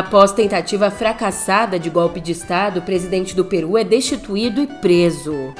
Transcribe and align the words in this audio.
Após 0.00 0.32
tentativa 0.32 0.90
fracassada 0.90 1.78
de 1.78 1.90
golpe 1.90 2.22
de 2.22 2.32
Estado, 2.32 2.80
o 2.80 2.82
presidente 2.82 3.36
do 3.36 3.44
Peru 3.44 3.76
é 3.76 3.84
destituído 3.84 4.62
e 4.62 4.66
preso. 4.66 5.52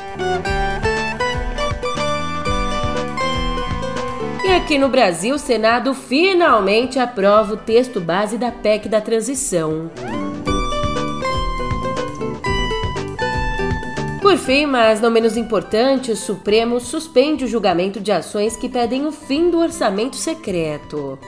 E 4.42 4.48
aqui 4.48 4.78
no 4.78 4.88
Brasil, 4.88 5.34
o 5.34 5.38
Senado 5.38 5.92
finalmente 5.92 6.98
aprova 6.98 7.52
o 7.52 7.56
texto 7.58 8.00
base 8.00 8.38
da 8.38 8.50
PEC 8.50 8.88
da 8.88 8.98
transição. 8.98 9.90
Por 14.22 14.38
fim, 14.38 14.64
mas 14.64 15.02
não 15.02 15.10
menos 15.10 15.36
importante, 15.36 16.12
o 16.12 16.16
Supremo 16.16 16.80
suspende 16.80 17.44
o 17.44 17.48
julgamento 17.48 18.00
de 18.00 18.10
ações 18.10 18.56
que 18.56 18.70
pedem 18.70 19.06
o 19.06 19.12
fim 19.12 19.50
do 19.50 19.58
orçamento 19.58 20.16
secreto. 20.16 21.18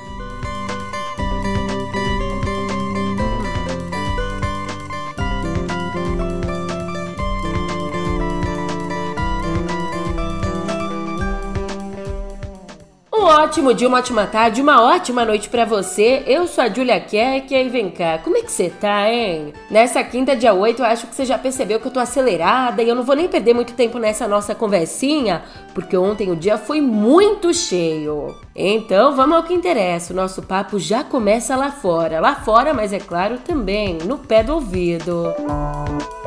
Ótimo 13.42 13.74
dia, 13.74 13.88
uma 13.88 13.98
ótima 13.98 14.24
tarde, 14.24 14.62
uma 14.62 14.80
ótima 14.80 15.24
noite 15.24 15.48
para 15.48 15.64
você. 15.64 16.22
Eu 16.28 16.46
sou 16.46 16.62
a 16.62 16.68
Julia 16.68 17.00
Keck 17.00 17.52
e 17.52 17.68
vem 17.68 17.90
cá, 17.90 18.18
como 18.18 18.36
é 18.36 18.42
que 18.42 18.52
você 18.52 18.70
tá, 18.70 19.10
hein? 19.10 19.52
Nessa 19.68 20.02
quinta, 20.04 20.36
dia 20.36 20.54
8, 20.54 20.80
eu 20.80 20.86
acho 20.86 21.08
que 21.08 21.14
você 21.14 21.24
já 21.24 21.36
percebeu 21.36 21.80
que 21.80 21.86
eu 21.86 21.90
tô 21.90 21.98
acelerada 21.98 22.82
e 22.82 22.88
eu 22.88 22.94
não 22.94 23.02
vou 23.02 23.16
nem 23.16 23.26
perder 23.26 23.52
muito 23.52 23.72
tempo 23.72 23.98
nessa 23.98 24.28
nossa 24.28 24.54
conversinha, 24.54 25.42
porque 25.74 25.96
ontem 25.96 26.30
o 26.30 26.36
dia 26.36 26.56
foi 26.56 26.80
muito 26.80 27.52
cheio. 27.52 28.32
Então 28.54 29.16
vamos 29.16 29.36
ao 29.36 29.42
que 29.42 29.52
interessa, 29.52 30.12
o 30.12 30.16
nosso 30.16 30.42
papo 30.42 30.78
já 30.78 31.02
começa 31.02 31.56
lá 31.56 31.72
fora. 31.72 32.20
Lá 32.20 32.36
fora, 32.36 32.72
mas 32.72 32.92
é 32.92 33.00
claro, 33.00 33.38
também 33.38 33.98
no 34.04 34.18
pé 34.18 34.44
do 34.44 34.54
ouvido. 34.54 35.34
Música 35.40 36.21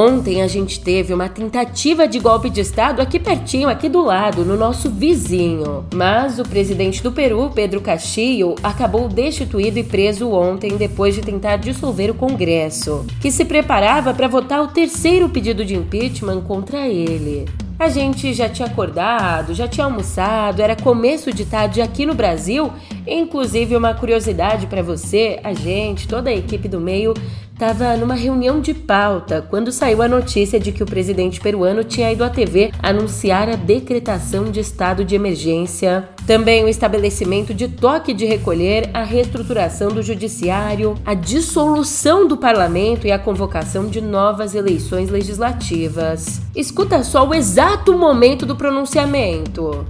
Ontem 0.00 0.42
a 0.42 0.46
gente 0.46 0.78
teve 0.78 1.12
uma 1.12 1.28
tentativa 1.28 2.06
de 2.06 2.20
golpe 2.20 2.48
de 2.48 2.60
Estado 2.60 3.02
aqui 3.02 3.18
pertinho, 3.18 3.68
aqui 3.68 3.88
do 3.88 4.00
lado, 4.00 4.44
no 4.44 4.56
nosso 4.56 4.88
vizinho. 4.88 5.84
Mas 5.92 6.38
o 6.38 6.44
presidente 6.44 7.02
do 7.02 7.10
Peru, 7.10 7.50
Pedro 7.52 7.80
Castillo, 7.80 8.54
acabou 8.62 9.08
destituído 9.08 9.76
e 9.76 9.82
preso 9.82 10.30
ontem 10.30 10.76
depois 10.76 11.16
de 11.16 11.20
tentar 11.20 11.56
dissolver 11.56 12.12
o 12.12 12.14
Congresso, 12.14 13.04
que 13.20 13.32
se 13.32 13.44
preparava 13.44 14.14
para 14.14 14.28
votar 14.28 14.62
o 14.62 14.68
terceiro 14.68 15.28
pedido 15.28 15.64
de 15.64 15.74
impeachment 15.74 16.42
contra 16.42 16.86
ele. 16.86 17.46
A 17.76 17.88
gente 17.88 18.34
já 18.34 18.48
tinha 18.48 18.66
acordado, 18.66 19.54
já 19.54 19.68
tinha 19.68 19.84
almoçado, 19.84 20.60
era 20.60 20.74
começo 20.74 21.32
de 21.32 21.44
tarde 21.44 21.80
aqui 21.80 22.04
no 22.04 22.12
Brasil. 22.12 22.72
Inclusive, 23.06 23.76
uma 23.76 23.94
curiosidade 23.94 24.66
para 24.66 24.82
você: 24.82 25.38
a 25.44 25.52
gente, 25.52 26.08
toda 26.08 26.28
a 26.28 26.34
equipe 26.34 26.66
do 26.66 26.80
meio, 26.80 27.14
estava 27.58 27.96
numa 27.96 28.14
reunião 28.14 28.60
de 28.60 28.72
pauta 28.72 29.42
quando 29.42 29.72
saiu 29.72 30.00
a 30.00 30.06
notícia 30.06 30.60
de 30.60 30.70
que 30.70 30.80
o 30.80 30.86
presidente 30.86 31.40
peruano 31.40 31.82
tinha 31.82 32.12
ido 32.12 32.22
à 32.22 32.30
TV 32.30 32.70
anunciar 32.80 33.48
a 33.48 33.56
decretação 33.56 34.44
de 34.44 34.60
estado 34.60 35.04
de 35.04 35.16
emergência, 35.16 36.08
também 36.24 36.62
o 36.62 36.68
estabelecimento 36.68 37.52
de 37.52 37.66
toque 37.66 38.14
de 38.14 38.24
recolher, 38.24 38.88
a 38.94 39.02
reestruturação 39.02 39.88
do 39.88 40.04
judiciário, 40.04 40.94
a 41.04 41.14
dissolução 41.14 42.28
do 42.28 42.36
parlamento 42.36 43.08
e 43.08 43.10
a 43.10 43.18
convocação 43.18 43.88
de 43.88 44.00
novas 44.00 44.54
eleições 44.54 45.10
legislativas. 45.10 46.40
Escuta 46.54 47.02
só 47.02 47.26
o 47.26 47.34
exato 47.34 47.92
momento 47.98 48.46
do 48.46 48.54
pronunciamento. 48.54 49.84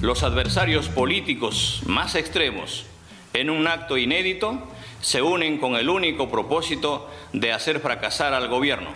Los 0.00 0.22
adversarios 0.22 0.88
políticos 0.88 1.82
más 1.86 2.14
extremos, 2.14 2.86
en 3.34 3.50
un 3.50 3.66
acto 3.66 3.98
inédito, 3.98 4.71
se 5.02 5.20
unen 5.20 5.58
con 5.58 5.74
el 5.74 5.90
único 5.90 6.30
propósito 6.30 7.10
de 7.32 7.52
hacer 7.52 7.80
fracasar 7.80 8.32
al 8.32 8.48
gobierno 8.48 8.90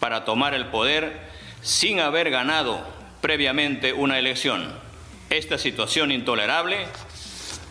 para 0.00 0.24
tomar 0.24 0.54
el 0.54 0.66
poder 0.66 1.20
sin 1.60 2.00
haber 2.00 2.30
ganado 2.30 2.80
previamente 3.20 3.92
una 3.92 4.18
elección. 4.18 4.72
Esta 5.28 5.58
situación 5.58 6.10
intolerable 6.10 6.86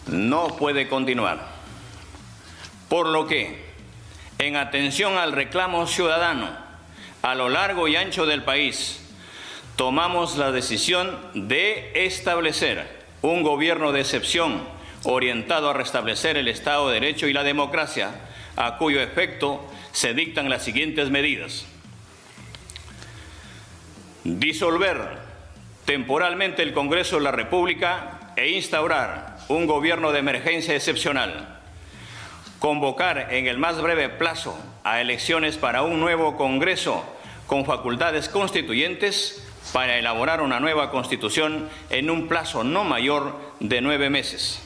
no 0.07 0.55
puede 0.57 0.87
continuar. 0.87 1.47
Por 2.87 3.07
lo 3.07 3.25
que, 3.25 3.65
en 4.37 4.57
atención 4.57 5.17
al 5.17 5.31
reclamo 5.31 5.87
ciudadano 5.87 6.49
a 7.23 7.33
lo 7.33 7.49
largo 7.49 7.87
y 7.87 7.95
ancho 7.95 8.27
del 8.27 8.43
país, 8.43 9.01
tomamos 9.75 10.37
la 10.37 10.51
decisión 10.51 11.17
de 11.33 11.91
establecer 12.05 13.05
un 13.23 13.41
gobierno 13.41 13.91
de 13.91 14.01
excepción 14.01 14.74
orientado 15.05 15.69
a 15.69 15.73
restablecer 15.73 16.37
el 16.37 16.47
Estado 16.47 16.89
de 16.89 16.95
Derecho 16.99 17.27
y 17.27 17.33
la 17.33 17.43
democracia, 17.43 18.11
a 18.55 18.77
cuyo 18.77 19.01
efecto 19.01 19.65
se 19.91 20.13
dictan 20.13 20.49
las 20.49 20.63
siguientes 20.63 21.09
medidas. 21.09 21.65
Disolver 24.23 25.19
temporalmente 25.85 26.63
el 26.63 26.73
Congreso 26.73 27.17
de 27.17 27.23
la 27.23 27.31
República 27.31 28.33
e 28.35 28.49
instaurar 28.49 29.37
un 29.47 29.67
gobierno 29.67 30.11
de 30.11 30.19
emergencia 30.19 30.75
excepcional. 30.75 31.59
Convocar 32.59 33.33
en 33.33 33.47
el 33.47 33.57
más 33.57 33.81
breve 33.81 34.09
plazo 34.09 34.57
a 34.83 34.99
elecciones 34.99 35.57
para 35.57 35.83
un 35.83 35.99
nuevo 35.99 36.37
Congreso 36.37 37.05
con 37.45 37.65
facultades 37.65 38.27
constituyentes 38.29 39.45
para 39.71 39.97
elaborar 39.97 40.41
una 40.41 40.59
nueva 40.59 40.89
constitución 40.89 41.69
en 41.89 42.09
un 42.09 42.27
plazo 42.27 42.63
no 42.63 42.83
mayor 42.83 43.39
de 43.59 43.81
nueve 43.81 44.09
meses. 44.09 44.64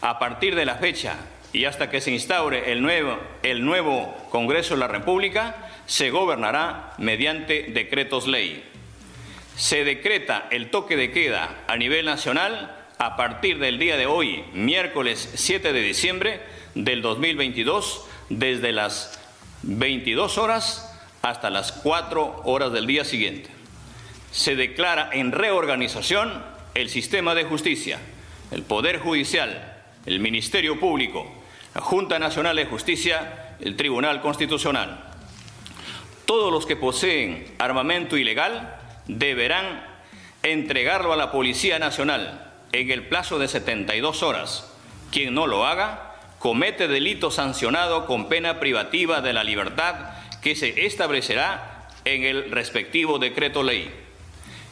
A 0.00 0.18
partir 0.18 0.54
de 0.54 0.66
la 0.66 0.76
fecha 0.76 1.16
y 1.52 1.64
hasta 1.64 1.90
que 1.90 2.00
se 2.00 2.10
instaure 2.10 2.72
el 2.72 2.82
nuevo, 2.82 3.18
el 3.42 3.64
nuevo 3.64 4.14
Congreso 4.30 4.74
de 4.74 4.80
la 4.80 4.88
República, 4.88 5.70
se 5.86 6.10
gobernará 6.10 6.92
mediante 6.98 7.64
decretos 7.68 8.26
ley. 8.26 8.62
Se 9.56 9.84
decreta 9.84 10.48
el 10.50 10.70
toque 10.70 10.96
de 10.96 11.12
queda 11.12 11.64
a 11.66 11.76
nivel 11.76 12.04
nacional 12.04 12.76
a 12.98 13.16
partir 13.16 13.58
del 13.58 13.78
día 13.78 13.96
de 13.96 14.06
hoy, 14.06 14.44
miércoles 14.52 15.30
7 15.34 15.72
de 15.72 15.80
diciembre 15.80 16.40
del 16.74 17.00
2022, 17.02 18.04
desde 18.28 18.72
las 18.72 19.18
22 19.62 20.38
horas 20.38 20.92
hasta 21.22 21.50
las 21.50 21.72
4 21.72 22.42
horas 22.44 22.72
del 22.72 22.86
día 22.86 23.04
siguiente. 23.04 23.48
Se 24.30 24.56
declara 24.56 25.08
en 25.12 25.32
reorganización 25.32 26.42
el 26.74 26.90
sistema 26.90 27.34
de 27.34 27.44
justicia, 27.44 27.98
el 28.50 28.62
Poder 28.62 28.98
Judicial, 28.98 29.75
el 30.06 30.20
Ministerio 30.20 30.80
Público, 30.80 31.30
la 31.74 31.80
Junta 31.80 32.18
Nacional 32.18 32.56
de 32.56 32.66
Justicia, 32.66 33.56
el 33.60 33.76
Tribunal 33.76 34.20
Constitucional. 34.20 35.04
Todos 36.24 36.52
los 36.52 36.64
que 36.64 36.76
poseen 36.76 37.54
armamento 37.58 38.16
ilegal 38.16 38.78
deberán 39.06 39.84
entregarlo 40.42 41.12
a 41.12 41.16
la 41.16 41.32
Policía 41.32 41.78
Nacional 41.78 42.52
en 42.72 42.90
el 42.90 43.08
plazo 43.08 43.38
de 43.38 43.48
72 43.48 44.22
horas. 44.22 44.72
Quien 45.10 45.34
no 45.34 45.46
lo 45.46 45.66
haga 45.66 46.14
comete 46.38 46.88
delito 46.88 47.30
sancionado 47.30 48.06
con 48.06 48.28
pena 48.28 48.60
privativa 48.60 49.20
de 49.20 49.32
la 49.32 49.44
libertad 49.44 50.10
que 50.42 50.54
se 50.54 50.86
establecerá 50.86 51.88
en 52.04 52.22
el 52.22 52.50
respectivo 52.50 53.18
decreto 53.18 53.62
ley. 53.62 53.92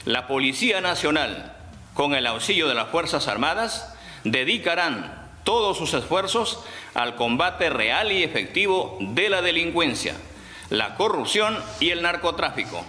La 0.05 0.27
Policía 0.29 0.81
Nacional, 0.81 1.57
con 1.95 2.15
el 2.15 2.27
auxilio 2.27 2.69
de 2.69 2.75
las 2.75 2.89
Fuerzas 2.91 3.27
Armadas, 3.27 3.97
dedicarán 4.23 5.24
todos 5.45 5.77
sus 5.79 5.95
esfuerzos 5.95 6.61
al 6.95 7.17
combate 7.17 7.71
real 7.71 8.11
y 8.11 8.23
efectivo 8.23 8.99
de 9.01 9.29
la 9.29 9.43
delincuencia, 9.43 10.17
la 10.71 10.97
corrupción 10.97 11.57
y 11.81 11.91
el 11.91 12.03
narcotráfico, 12.03 12.85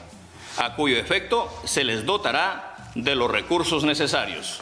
a 0.58 0.76
cuyo 0.76 0.98
efecto 0.98 1.54
se 1.66 1.84
les 1.84 2.06
dotará 2.06 2.92
de 2.96 3.16
los 3.16 3.30
recursos 3.30 3.84
necesarios. 3.84 4.62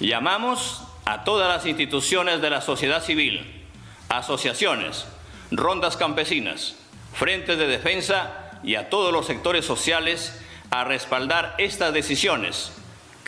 Llamamos 0.00 0.82
a 1.04 1.24
todas 1.24 1.48
las 1.48 1.66
instituciones 1.66 2.40
de 2.40 2.50
la 2.50 2.60
sociedad 2.60 3.02
civil, 3.02 3.64
asociaciones, 4.08 5.06
rondas 5.50 5.96
campesinas, 5.96 6.76
frentes 7.12 7.58
de 7.58 7.66
defensa 7.66 8.60
y 8.62 8.76
a 8.76 8.90
todos 8.90 9.12
los 9.12 9.26
sectores 9.26 9.64
sociales 9.64 10.40
a 10.70 10.84
respaldar 10.84 11.54
estas 11.58 11.92
decisiones 11.92 12.72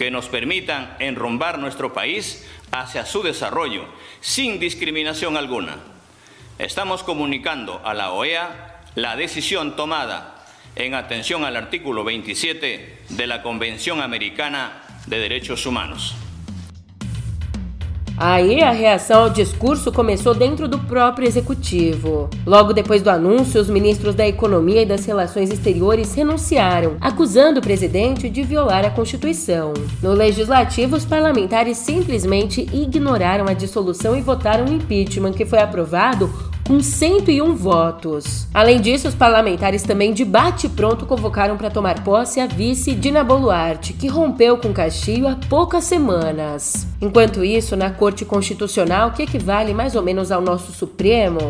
que 0.01 0.11
nos 0.11 0.31
permitan 0.31 0.97
enrumbar 0.99 1.59
nuestro 1.59 1.93
país 1.93 2.49
hacia 2.73 3.05
su 3.05 3.23
desarrollo 3.23 3.85
sin 4.23 4.59
discriminación 4.59 5.37
alguna. 5.37 5.77
Estamos 6.59 7.03
comunicando 7.03 7.83
a 7.85 7.93
la 7.93 8.11
OEA 8.11 8.81
la 8.95 9.15
decisión 9.17 9.77
tomada 9.77 10.43
en 10.75 10.95
atención 10.95 11.45
al 11.45 11.55
artículo 11.55 12.03
27 12.03 12.99
de 13.11 13.27
la 13.27 13.43
Convención 13.43 14.01
Americana 14.01 14.81
de 15.07 15.19
Derechos 15.19 15.67
Humanos. 15.67 16.15
Aí 18.23 18.63
a 18.63 18.71
reação 18.71 19.23
ao 19.23 19.31
discurso 19.31 19.91
começou 19.91 20.35
dentro 20.35 20.69
do 20.69 20.79
próprio 20.79 21.27
executivo. 21.27 22.29
Logo 22.45 22.75
depois 22.75 23.01
do 23.01 23.09
anúncio, 23.09 23.59
os 23.59 23.71
ministros 23.71 24.15
da 24.15 24.29
Economia 24.29 24.83
e 24.83 24.87
das 24.87 25.07
Relações 25.07 25.51
Exteriores 25.51 26.15
renunciaram, 26.15 26.99
acusando 27.01 27.61
o 27.61 27.63
presidente 27.63 28.29
de 28.29 28.43
violar 28.43 28.85
a 28.85 28.91
Constituição. 28.91 29.73
No 30.03 30.13
legislativo, 30.13 30.97
os 30.97 31.07
parlamentares 31.07 31.79
simplesmente 31.79 32.69
ignoraram 32.75 33.47
a 33.49 33.55
dissolução 33.55 34.15
e 34.15 34.21
votaram 34.21 34.67
no 34.67 34.75
impeachment, 34.75 35.33
que 35.33 35.47
foi 35.47 35.61
aprovado 35.61 36.31
com 36.71 36.81
101 36.81 37.53
votos. 37.57 38.47
Além 38.55 38.81
disso, 38.81 39.09
os 39.09 39.15
parlamentares 39.17 39.83
também 39.83 40.13
de 40.13 40.25
bate-pronto 40.25 41.05
convocaram 41.05 41.57
para 41.57 41.69
tomar 41.69 42.05
posse 42.05 42.39
a 42.39 42.47
vice 42.47 42.95
Dina 42.95 43.25
Boluarte, 43.25 43.93
que 43.93 44.07
rompeu 44.07 44.57
com 44.57 44.73
Castilho 44.73 45.27
há 45.27 45.35
poucas 45.49 45.83
semanas. 45.83 46.87
Enquanto 47.01 47.43
isso, 47.43 47.75
na 47.75 47.91
Corte 47.91 48.25
Constitucional, 48.25 49.11
que 49.11 49.25
equivale 49.25 49.75
mais 49.75 49.97
ou 49.97 50.03
menos 50.03 50.31
ao 50.31 50.41
nosso 50.41 50.71
Supremo, 50.71 51.41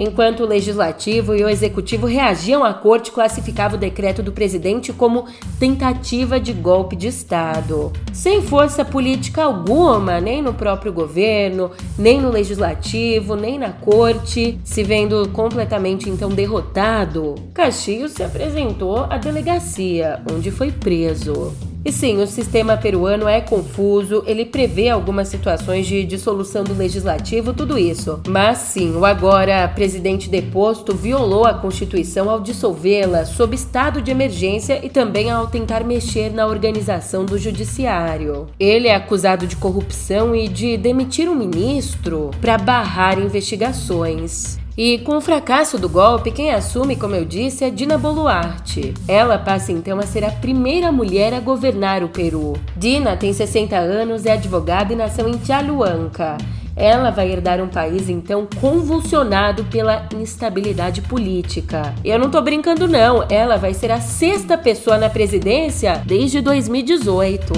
enquanto 0.00 0.40
o 0.40 0.46
Legislativo 0.46 1.36
e 1.36 1.44
o 1.44 1.48
Executivo 1.48 2.06
reagiam 2.06 2.64
à 2.64 2.72
corte, 2.72 3.12
classificava 3.12 3.76
o 3.76 3.78
decreto 3.78 4.22
do 4.22 4.32
presidente 4.32 4.94
como 4.94 5.26
tentativa 5.58 6.40
de 6.40 6.54
golpe 6.54 6.96
de 6.96 7.08
Estado. 7.08 7.92
Sem 8.10 8.40
força 8.40 8.82
política 8.82 9.44
alguma, 9.44 10.18
nem 10.18 10.40
no 10.40 10.54
próprio 10.54 10.90
governo, 10.90 11.70
nem 11.98 12.18
no 12.18 12.30
Legislativo, 12.30 13.36
nem 13.36 13.58
na 13.58 13.72
corte, 13.72 14.58
se 14.64 14.82
vendo 14.82 15.28
completamente 15.28 16.08
então 16.08 16.30
derrotado, 16.30 17.34
Castilho 17.52 18.08
se 18.08 18.22
apresentou 18.22 19.04
à 19.10 19.18
delegacia, 19.18 20.22
onde 20.32 20.50
foi 20.50 20.72
preso. 20.72 21.69
E 21.82 21.90
sim, 21.90 22.18
o 22.18 22.26
sistema 22.26 22.76
peruano 22.76 23.26
é 23.26 23.40
confuso, 23.40 24.22
ele 24.26 24.44
prevê 24.44 24.90
algumas 24.90 25.28
situações 25.28 25.86
de 25.86 26.04
dissolução 26.04 26.62
do 26.62 26.74
legislativo, 26.74 27.54
tudo 27.54 27.78
isso. 27.78 28.20
Mas 28.28 28.58
sim, 28.58 28.94
o 28.94 29.06
agora 29.06 29.66
presidente 29.66 30.28
deposto 30.28 30.94
violou 30.94 31.46
a 31.46 31.54
Constituição 31.54 32.28
ao 32.28 32.40
dissolvê-la 32.40 33.24
sob 33.24 33.54
estado 33.54 34.02
de 34.02 34.10
emergência 34.10 34.84
e 34.84 34.90
também 34.90 35.30
ao 35.30 35.46
tentar 35.46 35.82
mexer 35.82 36.30
na 36.30 36.46
organização 36.46 37.24
do 37.24 37.38
judiciário. 37.38 38.48
Ele 38.58 38.86
é 38.86 38.94
acusado 38.94 39.46
de 39.46 39.56
corrupção 39.56 40.36
e 40.36 40.48
de 40.48 40.76
demitir 40.76 41.30
um 41.30 41.34
ministro 41.34 42.30
para 42.42 42.58
barrar 42.58 43.18
investigações. 43.18 44.59
E 44.82 44.96
com 44.96 45.18
o 45.18 45.20
fracasso 45.20 45.76
do 45.76 45.90
golpe, 45.90 46.30
quem 46.30 46.52
assume, 46.52 46.96
como 46.96 47.14
eu 47.14 47.22
disse, 47.22 47.66
é 47.66 47.68
Dina 47.68 47.98
Boluarte. 47.98 48.94
Ela 49.06 49.36
passa 49.36 49.72
então 49.72 49.98
a 49.98 50.06
ser 50.06 50.24
a 50.24 50.30
primeira 50.30 50.90
mulher 50.90 51.34
a 51.34 51.38
governar 51.38 52.02
o 52.02 52.08
Peru. 52.08 52.54
Dina 52.74 53.14
tem 53.14 53.30
60 53.30 53.76
anos, 53.76 54.24
é 54.24 54.32
advogada 54.32 54.90
e 54.90 54.96
nasceu 54.96 55.28
em 55.28 55.38
Chaluanca. 55.44 56.38
Ela 56.74 57.10
vai 57.10 57.30
herdar 57.30 57.60
um 57.60 57.68
país 57.68 58.08
então 58.08 58.48
convulsionado 58.58 59.64
pela 59.64 60.08
instabilidade 60.16 61.02
política. 61.02 61.94
Eu 62.02 62.18
não 62.18 62.30
tô 62.30 62.40
brincando 62.40 62.88
não, 62.88 63.26
ela 63.28 63.58
vai 63.58 63.74
ser 63.74 63.90
a 63.90 64.00
sexta 64.00 64.56
pessoa 64.56 64.96
na 64.96 65.10
presidência 65.10 66.00
desde 66.06 66.40
2018. 66.40 67.52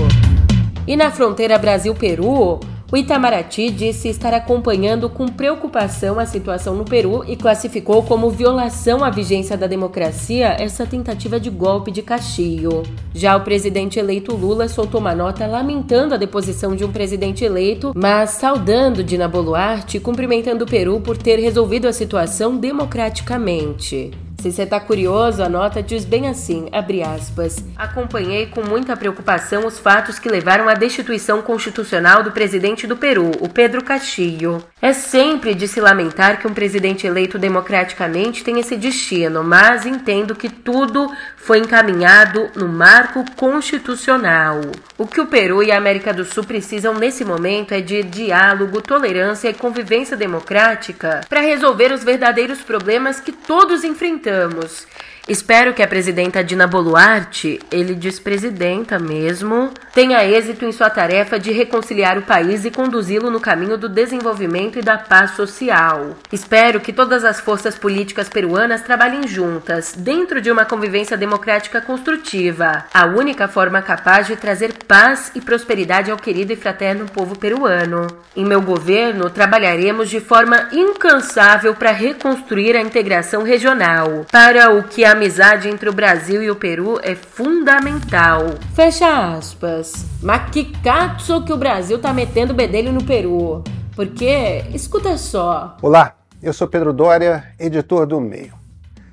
E 0.88 0.96
na 0.96 1.12
fronteira 1.12 1.56
Brasil-Peru, 1.56 2.58
o 2.92 2.96
Itamaraty 2.98 3.70
disse 3.70 4.08
estar 4.08 4.34
acompanhando 4.34 5.08
com 5.08 5.26
preocupação 5.26 6.20
a 6.20 6.26
situação 6.26 6.76
no 6.76 6.84
Peru 6.84 7.24
e 7.26 7.36
classificou 7.36 8.02
como 8.02 8.28
violação 8.28 9.02
à 9.02 9.08
vigência 9.08 9.56
da 9.56 9.66
democracia 9.66 10.48
essa 10.60 10.84
tentativa 10.84 11.40
de 11.40 11.48
golpe 11.48 11.90
de 11.90 12.02
Castillo. 12.02 12.82
Já 13.14 13.34
o 13.34 13.40
presidente 13.40 13.98
eleito 13.98 14.36
Lula 14.36 14.68
soltou 14.68 15.00
uma 15.00 15.14
nota 15.14 15.46
lamentando 15.46 16.12
a 16.12 16.18
deposição 16.18 16.76
de 16.76 16.84
um 16.84 16.92
presidente 16.92 17.42
eleito, 17.42 17.92
mas 17.96 18.32
saudando 18.32 19.02
Dina 19.02 19.26
Boluarte 19.26 19.96
e 19.96 20.00
cumprimentando 20.00 20.64
o 20.64 20.68
Peru 20.68 21.00
por 21.00 21.16
ter 21.16 21.38
resolvido 21.38 21.88
a 21.88 21.94
situação 21.94 22.58
democraticamente. 22.58 24.10
Se 24.42 24.50
você 24.50 24.62
está 24.62 24.80
curioso, 24.80 25.40
a 25.40 25.48
nota 25.48 25.80
diz 25.80 26.04
bem 26.04 26.26
assim, 26.26 26.66
abre 26.72 27.00
aspas. 27.00 27.64
Acompanhei 27.76 28.46
com 28.46 28.60
muita 28.60 28.96
preocupação 28.96 29.64
os 29.64 29.78
fatos 29.78 30.18
que 30.18 30.28
levaram 30.28 30.68
à 30.68 30.74
destituição 30.74 31.40
constitucional 31.40 32.24
do 32.24 32.32
presidente 32.32 32.84
do 32.84 32.96
Peru, 32.96 33.30
o 33.38 33.48
Pedro 33.48 33.84
Castillo. 33.84 34.60
É 34.80 34.92
sempre 34.92 35.54
de 35.54 35.68
se 35.68 35.80
lamentar 35.80 36.40
que 36.40 36.48
um 36.48 36.52
presidente 36.52 37.06
eleito 37.06 37.38
democraticamente 37.38 38.42
tenha 38.42 38.58
esse 38.58 38.76
destino, 38.76 39.44
mas 39.44 39.86
entendo 39.86 40.34
que 40.34 40.48
tudo 40.48 41.08
foi 41.42 41.58
encaminhado 41.58 42.50
no 42.54 42.68
marco 42.68 43.24
constitucional. 43.34 44.60
O 44.96 45.08
que 45.08 45.20
o 45.20 45.26
Peru 45.26 45.60
e 45.60 45.72
a 45.72 45.76
América 45.76 46.14
do 46.14 46.24
Sul 46.24 46.44
precisam 46.44 46.94
nesse 46.94 47.24
momento 47.24 47.74
é 47.74 47.80
de 47.80 48.00
diálogo, 48.04 48.80
tolerância 48.80 49.48
e 49.48 49.54
convivência 49.54 50.16
democrática 50.16 51.20
para 51.28 51.40
resolver 51.40 51.90
os 51.90 52.04
verdadeiros 52.04 52.62
problemas 52.62 53.18
que 53.18 53.32
todos 53.32 53.82
enfrentamos 53.82 54.86
Espero 55.28 55.72
que 55.72 55.82
a 55.84 55.86
presidenta 55.86 56.42
Dina 56.42 56.66
Boluarte, 56.66 57.60
ele 57.70 57.94
diz 57.94 58.18
presidenta 58.18 58.98
mesmo, 58.98 59.70
tenha 59.94 60.24
êxito 60.24 60.64
em 60.64 60.72
sua 60.72 60.90
tarefa 60.90 61.38
de 61.38 61.52
reconciliar 61.52 62.18
o 62.18 62.22
país 62.22 62.64
e 62.64 62.72
conduzi-lo 62.72 63.30
no 63.30 63.40
caminho 63.40 63.78
do 63.78 63.88
desenvolvimento 63.88 64.80
e 64.80 64.82
da 64.82 64.98
paz 64.98 65.32
social. 65.32 66.16
Espero 66.32 66.80
que 66.80 66.92
todas 66.92 67.24
as 67.24 67.38
forças 67.38 67.78
políticas 67.78 68.28
peruanas 68.28 68.82
trabalhem 68.82 69.28
juntas, 69.28 69.94
dentro 69.96 70.40
de 70.40 70.50
uma 70.50 70.64
convivência 70.64 71.16
democrática 71.16 71.80
construtiva, 71.80 72.84
a 72.92 73.06
única 73.06 73.46
forma 73.46 73.80
capaz 73.80 74.26
de 74.26 74.34
trazer 74.34 74.72
paz 74.88 75.30
e 75.36 75.40
prosperidade 75.40 76.10
ao 76.10 76.16
querido 76.16 76.52
e 76.52 76.56
fraterno 76.56 77.06
povo 77.06 77.38
peruano. 77.38 78.08
Em 78.34 78.44
meu 78.44 78.60
governo, 78.60 79.30
trabalharemos 79.30 80.10
de 80.10 80.18
forma 80.18 80.68
incansável 80.72 81.76
para 81.76 81.92
reconstruir 81.92 82.74
a 82.74 82.80
integração 82.80 83.44
regional, 83.44 84.26
para 84.32 84.72
o 84.72 84.82
que 84.82 85.04
a 85.04 85.11
amizade 85.12 85.68
entre 85.68 85.88
o 85.88 85.92
Brasil 85.92 86.42
e 86.42 86.50
o 86.50 86.56
Peru 86.56 86.98
é 87.02 87.14
fundamental. 87.14 88.46
Fecha 88.74 89.36
aspas. 89.36 90.06
Mas 90.22 90.50
que 90.50 90.64
catso 90.80 91.44
que 91.44 91.52
o 91.52 91.56
Brasil 91.56 91.98
tá 91.98 92.12
metendo 92.12 92.54
bedelho 92.54 92.92
no 92.92 93.04
Peru? 93.04 93.62
Porque, 93.94 94.64
escuta 94.72 95.16
só. 95.18 95.76
Olá, 95.82 96.16
eu 96.42 96.52
sou 96.52 96.66
Pedro 96.66 96.92
Dória, 96.92 97.44
editor 97.58 98.06
do 98.06 98.20
Meio. 98.20 98.54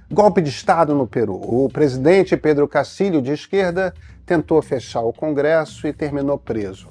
Golpe 0.09 0.41
de 0.41 0.49
Estado 0.49 0.95
no 0.95 1.05
Peru. 1.05 1.35
O 1.35 1.69
presidente 1.71 2.37
Pedro 2.37 2.67
Castilho, 2.67 3.21
de 3.21 3.31
esquerda, 3.31 3.93
tentou 4.25 4.61
fechar 4.61 5.01
o 5.01 5.13
Congresso 5.13 5.85
e 5.85 5.93
terminou 5.93 6.37
preso. 6.37 6.87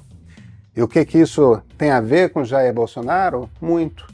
E 0.75 0.83
o 0.83 0.87
que, 0.87 1.03
que 1.03 1.17
isso 1.17 1.61
tem 1.77 1.89
a 1.89 1.99
ver 1.99 2.29
com 2.29 2.45
Jair 2.45 2.73
Bolsonaro? 2.73 3.49
Muito. 3.59 4.07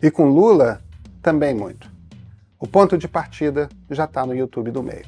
E 0.00 0.08
com 0.08 0.28
Lula? 0.28 0.80
Também 1.20 1.52
muito. 1.52 1.95
O 2.58 2.66
ponto 2.66 2.96
de 2.96 3.06
partida 3.06 3.68
já 3.90 4.04
está 4.04 4.24
no 4.24 4.34
YouTube 4.34 4.70
do 4.70 4.82
meio. 4.82 5.04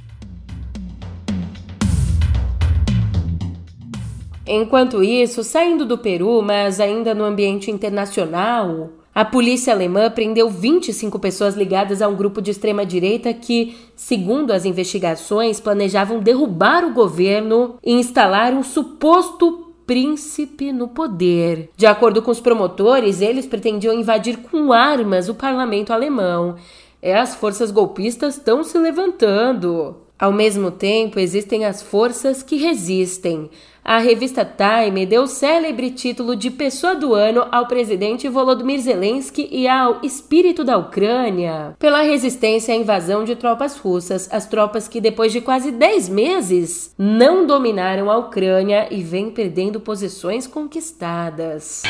Enquanto 4.46 5.02
isso, 5.02 5.42
saindo 5.42 5.86
do 5.86 5.96
Peru, 5.96 6.42
mas 6.42 6.78
ainda 6.78 7.14
no 7.14 7.24
ambiente 7.24 7.70
internacional, 7.70 8.90
a 9.14 9.24
polícia 9.24 9.72
alemã 9.72 10.10
prendeu 10.10 10.50
25 10.50 11.18
pessoas 11.18 11.54
ligadas 11.54 12.02
a 12.02 12.08
um 12.08 12.14
grupo 12.14 12.42
de 12.42 12.50
extrema-direita 12.50 13.32
que, 13.32 13.76
segundo 13.96 14.52
as 14.52 14.66
investigações, 14.66 15.58
planejavam 15.58 16.20
derrubar 16.20 16.84
o 16.84 16.92
governo 16.92 17.76
e 17.82 17.92
instalar 17.92 18.52
um 18.52 18.62
suposto 18.62 19.72
príncipe 19.86 20.70
no 20.70 20.88
poder. 20.88 21.70
De 21.76 21.86
acordo 21.86 22.20
com 22.20 22.30
os 22.30 22.40
promotores, 22.40 23.22
eles 23.22 23.46
pretendiam 23.46 23.94
invadir 23.94 24.36
com 24.36 24.70
armas 24.70 25.30
o 25.30 25.34
parlamento 25.34 25.94
alemão 25.94 26.56
é 27.00 27.16
as 27.16 27.34
forças 27.34 27.70
golpistas 27.70 28.36
estão 28.36 28.62
se 28.64 28.78
levantando. 28.78 29.96
Ao 30.18 30.32
mesmo 30.32 30.72
tempo, 30.72 31.20
existem 31.20 31.64
as 31.64 31.80
forças 31.80 32.42
que 32.42 32.56
resistem. 32.56 33.48
A 33.84 33.98
revista 33.98 34.44
Time 34.44 35.06
deu 35.06 35.22
o 35.22 35.26
célebre 35.26 35.90
título 35.90 36.36
de 36.36 36.50
Pessoa 36.50 36.94
do 36.94 37.14
Ano 37.14 37.46
ao 37.50 37.66
presidente 37.66 38.28
Volodymyr 38.28 38.80
Zelensky 38.80 39.48
e 39.50 39.66
ao 39.66 40.00
espírito 40.02 40.62
da 40.62 40.76
Ucrânia 40.76 41.74
pela 41.78 42.02
resistência 42.02 42.74
à 42.74 42.76
invasão 42.76 43.24
de 43.24 43.34
tropas 43.36 43.78
russas, 43.78 44.28
as 44.30 44.46
tropas 44.46 44.88
que 44.88 45.00
depois 45.00 45.32
de 45.32 45.40
quase 45.40 45.70
10 45.70 46.08
meses 46.08 46.94
não 46.98 47.46
dominaram 47.46 48.10
a 48.10 48.18
Ucrânia 48.18 48.88
e 48.90 49.02
vêm 49.02 49.30
perdendo 49.30 49.80
posições 49.80 50.46
conquistadas. 50.46 51.82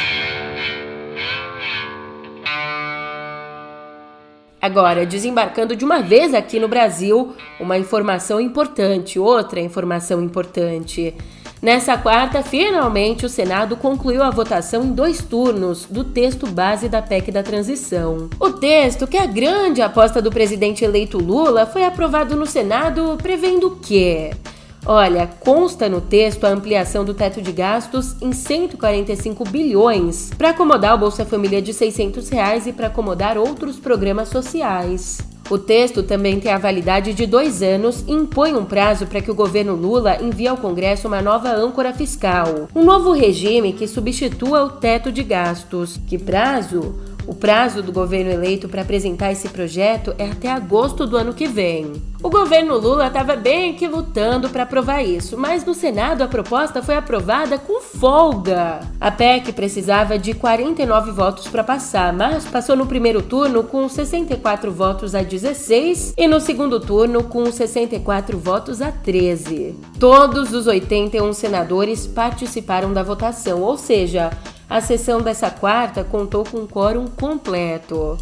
Agora, 4.60 5.06
desembarcando 5.06 5.76
de 5.76 5.84
uma 5.84 6.02
vez 6.02 6.34
aqui 6.34 6.58
no 6.58 6.66
Brasil, 6.66 7.34
uma 7.60 7.78
informação 7.78 8.40
importante, 8.40 9.18
outra 9.18 9.60
informação 9.60 10.20
importante. 10.20 11.14
Nessa 11.60 11.98
quarta, 11.98 12.42
finalmente 12.42 13.26
o 13.26 13.28
Senado 13.28 13.76
concluiu 13.76 14.22
a 14.22 14.30
votação 14.30 14.84
em 14.84 14.92
dois 14.92 15.20
turnos 15.22 15.86
do 15.86 16.04
texto 16.04 16.46
base 16.46 16.88
da 16.88 17.02
PEC 17.02 17.32
da 17.32 17.42
transição. 17.42 18.30
O 18.38 18.50
texto, 18.50 19.06
que 19.08 19.16
é 19.16 19.22
a 19.22 19.26
grande 19.26 19.82
aposta 19.82 20.22
do 20.22 20.30
presidente 20.30 20.84
eleito 20.84 21.18
Lula, 21.18 21.66
foi 21.66 21.84
aprovado 21.84 22.36
no 22.36 22.46
Senado 22.46 23.18
prevendo 23.20 23.76
que 23.82 24.30
Olha, 24.90 25.28
consta 25.40 25.86
no 25.86 26.00
texto 26.00 26.46
a 26.46 26.48
ampliação 26.48 27.04
do 27.04 27.12
teto 27.12 27.42
de 27.42 27.52
gastos 27.52 28.16
em 28.22 28.32
145 28.32 29.44
bilhões 29.44 30.30
para 30.38 30.48
acomodar 30.48 30.94
o 30.94 30.98
Bolsa 30.98 31.26
Família 31.26 31.60
de 31.60 31.74
600 31.74 32.30
reais 32.30 32.66
e 32.66 32.72
para 32.72 32.86
acomodar 32.86 33.36
outros 33.36 33.78
programas 33.78 34.30
sociais. 34.30 35.18
O 35.50 35.58
texto 35.58 36.02
também 36.02 36.40
tem 36.40 36.50
a 36.50 36.56
validade 36.56 37.12
de 37.12 37.26
dois 37.26 37.62
anos 37.62 38.02
e 38.08 38.12
impõe 38.12 38.54
um 38.54 38.64
prazo 38.64 39.06
para 39.06 39.20
que 39.20 39.30
o 39.30 39.34
governo 39.34 39.74
Lula 39.74 40.22
envie 40.22 40.48
ao 40.48 40.56
Congresso 40.56 41.06
uma 41.06 41.20
nova 41.20 41.50
âncora 41.50 41.92
fiscal, 41.92 42.66
um 42.74 42.82
novo 42.82 43.12
regime 43.12 43.74
que 43.74 43.86
substitua 43.86 44.64
o 44.64 44.70
teto 44.70 45.12
de 45.12 45.22
gastos. 45.22 46.00
Que 46.06 46.16
prazo? 46.16 46.94
O 47.28 47.34
prazo 47.34 47.82
do 47.82 47.92
governo 47.92 48.30
eleito 48.30 48.70
para 48.70 48.80
apresentar 48.80 49.30
esse 49.30 49.50
projeto 49.50 50.14
é 50.16 50.30
até 50.30 50.50
agosto 50.50 51.06
do 51.06 51.14
ano 51.14 51.34
que 51.34 51.46
vem. 51.46 51.92
O 52.22 52.30
governo 52.30 52.78
Lula 52.78 53.08
estava 53.08 53.36
bem 53.36 53.74
que 53.74 53.86
lutando 53.86 54.48
para 54.48 54.62
aprovar 54.62 55.02
isso, 55.02 55.36
mas 55.36 55.62
no 55.62 55.74
Senado 55.74 56.22
a 56.24 56.26
proposta 56.26 56.82
foi 56.82 56.96
aprovada 56.96 57.58
com 57.58 57.82
folga. 57.82 58.80
A 58.98 59.10
PEC 59.10 59.52
precisava 59.52 60.18
de 60.18 60.32
49 60.32 61.10
votos 61.10 61.46
para 61.48 61.62
passar, 61.62 62.14
mas 62.14 62.46
passou 62.46 62.74
no 62.74 62.86
primeiro 62.86 63.20
turno 63.20 63.62
com 63.62 63.86
64 63.86 64.72
votos 64.72 65.14
a 65.14 65.22
16 65.22 66.14
e 66.16 66.26
no 66.26 66.40
segundo 66.40 66.80
turno 66.80 67.24
com 67.24 67.52
64 67.52 68.38
votos 68.38 68.80
a 68.80 68.90
13. 68.90 69.76
Todos 70.00 70.54
os 70.54 70.66
81 70.66 71.30
senadores 71.34 72.06
participaram 72.06 72.90
da 72.90 73.02
votação, 73.02 73.60
ou 73.60 73.76
seja, 73.76 74.30
a 74.68 74.80
sessão 74.80 75.20
dessa 75.20 75.50
quarta 75.50 76.04
contou 76.04 76.44
com 76.44 76.58
um 76.58 76.66
quórum 76.66 77.06
completo. 77.06 78.18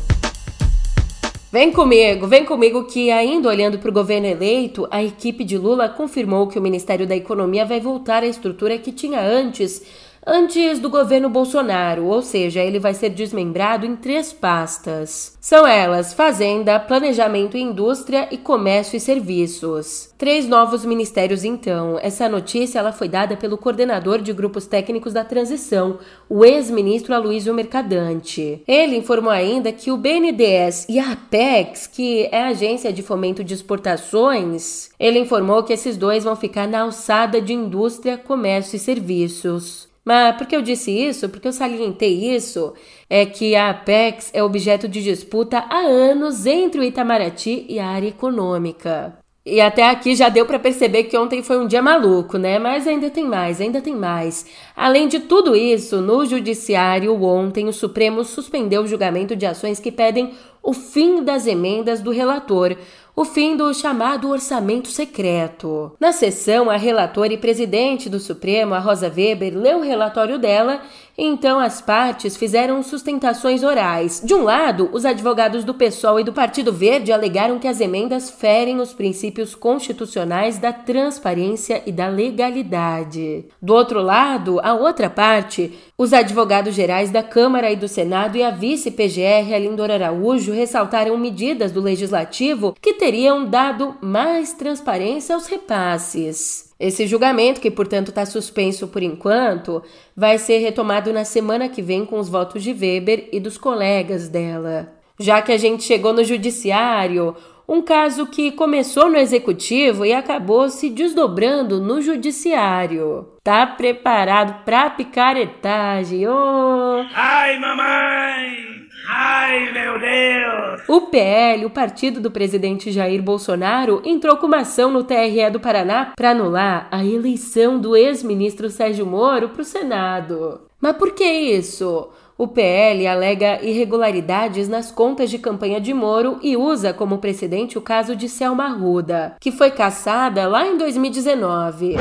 Vem 1.51 1.73
comigo, 1.73 2.27
vem 2.27 2.45
comigo 2.45 2.85
que, 2.85 3.11
ainda 3.11 3.49
olhando 3.49 3.79
para 3.79 3.89
o 3.89 3.93
governo 3.93 4.27
eleito, 4.27 4.87
a 4.91 5.03
equipe 5.03 5.43
de 5.43 5.57
Lula 5.57 5.89
confirmou 5.89 6.47
que 6.49 6.59
o 6.59 6.63
Ministério 6.63 7.07
da 7.07 7.17
Economia 7.17 7.65
vai 7.65 7.81
voltar 7.81 8.23
à 8.23 8.27
estrutura 8.27 8.79
que 8.79 8.93
tinha 8.93 9.21
antes 9.21 9.83
antes 10.27 10.81
do 10.81 10.91
governo 10.91 11.31
Bolsonaro, 11.31 12.07
ou 12.07 12.21
seja, 12.21 12.61
ele 12.61 12.81
vai 12.81 12.93
ser 12.93 13.11
desmembrado 13.11 13.87
em 13.87 13.95
três 13.95 14.33
pastas. 14.33 15.37
São 15.41 15.67
elas: 15.67 16.13
Fazenda, 16.13 16.81
Planejamento 16.81 17.57
e 17.57 17.61
Indústria 17.61 18.27
e 18.33 18.37
Comércio 18.37 18.97
e 18.97 19.01
Serviços. 19.01 20.11
Três 20.19 20.49
novos 20.49 20.85
ministérios 20.85 21.45
então. 21.45 21.99
Essa 22.01 22.29
notícia 22.29 22.79
ela 22.79 22.91
foi 22.91 23.09
dada 23.09 23.37
pelo 23.37 23.59
coordenador 23.59 24.21
de 24.21 24.33
grupos 24.33 24.67
técnicos 24.67 25.13
da 25.13 25.25
transição, 25.25 25.99
o 26.29 26.45
ex-ministro 26.45 27.15
Aloysio 27.15 27.55
Mercadante. 27.55 28.63
Ele 28.67 28.97
informou 28.97 29.31
ainda 29.31 29.71
que 29.71 29.93
o 29.93 29.97
BNDES 29.97 30.87
e 30.89 30.99
a 30.99 31.13
Apex, 31.13 31.87
que 31.87 32.29
é 32.33 32.43
a 32.43 32.49
agência 32.49 32.93
de 32.93 33.03
fomento 33.03 33.45
de 33.45 33.55
exportações, 33.55 34.91
ele 34.99 35.19
informou 35.19 35.63
que 35.63 35.73
esses 35.73 35.97
dois 35.97 36.25
vão 36.25 36.35
ficar 36.35 36.67
na 36.67 36.81
alçada 36.81 37.41
de 37.41 37.53
indústria, 37.53 38.17
comércio 38.17 38.77
e 38.77 38.81
serviços. 38.81 39.86
Mas 40.07 40.37
por 40.37 40.47
que 40.47 40.55
eu 40.55 40.63
disse 40.63 40.93
isso? 40.93 41.29
Porque 41.29 41.49
eu 41.49 41.53
salientei 41.53 42.33
isso 42.33 42.73
é 43.11 43.27
que 43.27 43.57
a 43.57 43.71
Apex 43.71 44.31
é 44.33 44.41
objeto 44.41 44.87
de 44.87 45.03
disputa 45.03 45.65
há 45.69 45.81
anos 45.81 46.47
entre 46.47 46.81
o 46.81 46.85
Itamaraty 46.85 47.67
e 47.69 47.81
a 47.81 47.89
área 47.89 48.07
econômica. 48.07 49.19
E 49.45 49.61
até 49.61 49.89
aqui 49.89 50.17
já 50.17 50.29
deu 50.29 50.45
para 50.45 50.59
perceber 50.59 51.05
que 51.05 51.17
ontem 51.17 51.41
foi 51.43 51.59
um 51.59 51.69
dia 51.69 51.81
maluco, 51.81 52.37
né? 52.37 52.59
Mas 52.59 52.87
ainda 52.87 53.11
tem 53.11 53.25
mais, 53.25 53.61
ainda 53.61 53.81
tem 53.81 53.95
mais. 53.95 54.47
Além 54.77 55.07
de 55.07 55.21
tudo 55.21 55.55
isso, 55.55 56.01
no 56.01 56.25
judiciário 56.25 57.21
ontem 57.23 57.69
o 57.69 57.73
Supremo 57.73 58.25
suspendeu 58.25 58.83
o 58.83 58.87
julgamento 58.89 59.37
de 59.37 59.47
ações 59.47 59.79
que 59.79 59.93
pedem 59.93 60.35
o 60.67 60.73
fim 60.73 61.23
das 61.23 61.47
emendas 61.47 62.01
do 62.01 62.11
relator, 62.11 62.77
o 63.15 63.25
fim 63.25 63.57
do 63.57 63.73
chamado 63.73 64.29
orçamento 64.29 64.89
secreto. 64.89 65.93
Na 66.01 66.11
sessão, 66.11 66.69
a 66.69 66.77
relatora 66.77 67.33
e 67.33 67.39
presidente 67.39 68.11
do 68.11 68.19
Supremo, 68.19 68.75
a 68.75 68.81
Rosa 68.81 69.07
Weber, 69.09 69.57
leu 69.57 69.79
o 69.79 69.83
relatório 69.83 70.41
dela 70.41 70.83
então 71.19 71.59
as 71.59 71.81
partes 71.81 72.37
fizeram 72.37 72.83
sustentações 72.83 73.63
orais. 73.63 74.21
De 74.25 74.35
um 74.35 74.43
lado, 74.43 74.91
os 74.93 75.05
advogados 75.05 75.65
do 75.65 75.75
PSOL 75.75 76.21
e 76.21 76.25
do 76.25 76.33
Partido 76.33 76.73
Verde 76.73 77.13
alegaram 77.13 77.59
que 77.59 77.69
as 77.69 77.81
emendas 77.81 78.31
ferem 78.31 78.81
os 78.81 78.93
princípios 78.93 79.55
constitucionais 79.55 80.59
da 80.59 80.73
transparência 80.73 81.83
e 81.87 81.93
da 81.93 82.09
legalidade. 82.09 83.47
Do 83.61 83.73
outro 83.75 84.03
lado, 84.03 84.61
a 84.63 84.75
outra 84.75 85.09
parte, 85.09 85.73
os 85.97 86.13
advogados 86.13 86.75
gerais 86.75 87.11
da 87.11 87.23
Câmara 87.23 87.71
e 87.71 87.77
do 87.77 87.89
Senado 87.89 88.37
e 88.37 88.43
a 88.43 88.51
vice-PGR 88.51 89.55
Alindor 89.55 89.91
Araújo 89.91 90.53
ressaltaram 90.53 91.17
medidas 91.17 91.73
do 91.73 91.81
legislativo 91.81 92.75
que 92.81 92.95
teriam 92.95 93.47
dado 93.47 93.97
mais 94.03 94.53
transparência 94.53 95.35
aos 95.35 95.47
repasses. 95.47 96.66
Esse 96.79 97.07
julgamento, 97.07 97.61
que 97.61 97.71
portanto 97.71 98.09
está 98.09 98.27
suspenso 98.27 98.87
por 98.89 99.03
enquanto, 99.03 99.83
vai 100.15 100.39
ser 100.39 100.59
retomado 100.59 101.13
na 101.13 101.25
semana 101.25 101.69
que 101.69 101.81
vem 101.81 102.05
com 102.05 102.19
os 102.19 102.29
votos 102.29 102.63
de 102.63 102.73
Weber 102.73 103.29
e 103.33 103.41
dos 103.41 103.57
colegas 103.57 104.29
dela. 104.29 104.93
Já 105.19 105.41
que 105.41 105.53
a 105.53 105.57
gente 105.57 105.83
chegou 105.83 106.13
no 106.13 106.23
judiciário, 106.23 107.35
um 107.67 107.81
caso 107.83 108.27
que 108.27 108.53
começou 108.53 109.11
no 109.11 109.17
executivo 109.17 110.05
e 110.05 110.13
acabou 110.13 110.69
se 110.69 110.91
desdobrando 110.91 111.81
no 111.81 112.01
judiciário. 112.03 113.29
Tá 113.43 113.67
preparado 113.67 114.65
para 114.65 114.91
picaretagem? 114.91 116.29
Oh! 116.29 117.05
Ai, 117.15 117.59
mamãe! 117.59 118.76
Ai, 119.09 119.73
meu 119.73 119.99
Deus! 119.99 120.83
O 120.89 121.03
PL, 121.03 121.65
o 121.65 121.71
partido 121.71 122.21
do 122.21 122.31
presidente 122.31 122.91
Jair 122.91 123.23
Bolsonaro, 123.23 124.03
entrou 124.05 124.37
com 124.37 124.47
uma 124.47 124.59
ação 124.59 124.91
no 124.91 125.05
TRE 125.05 125.51
do 125.51 125.61
Paraná 125.61 126.13
para 126.17 126.31
anular 126.31 126.89
a 126.91 127.05
eleição 127.05 127.79
do 127.79 127.97
ex-ministro 127.97 128.69
Sérgio 128.69 129.07
Moro 129.07 129.51
para 129.51 129.63
o 129.63 129.65
Senado. 129.65 130.61
Mas 130.81 130.97
por 130.97 131.13
que 131.13 131.25
isso? 131.25 132.09
O 132.39 132.47
PL 132.47 133.07
alega 133.07 133.63
irregularidades 133.63 134.69
nas 134.69 134.91
contas 134.91 135.31
de 135.31 135.39
campanha 135.39 135.81
de 135.81 135.95
Moro 135.95 136.39
e 136.43 136.55
usa 136.57 136.93
como 136.93 137.19
precedente 137.19 137.79
o 137.79 137.81
caso 137.81 138.15
de 138.15 138.29
Selma 138.29 138.69
Ruda, 138.69 139.37
que 139.41 139.51
foi 139.51 139.71
caçada 139.71 140.47
lá 140.47 140.67
em 140.67 140.77
2019. 140.77 141.95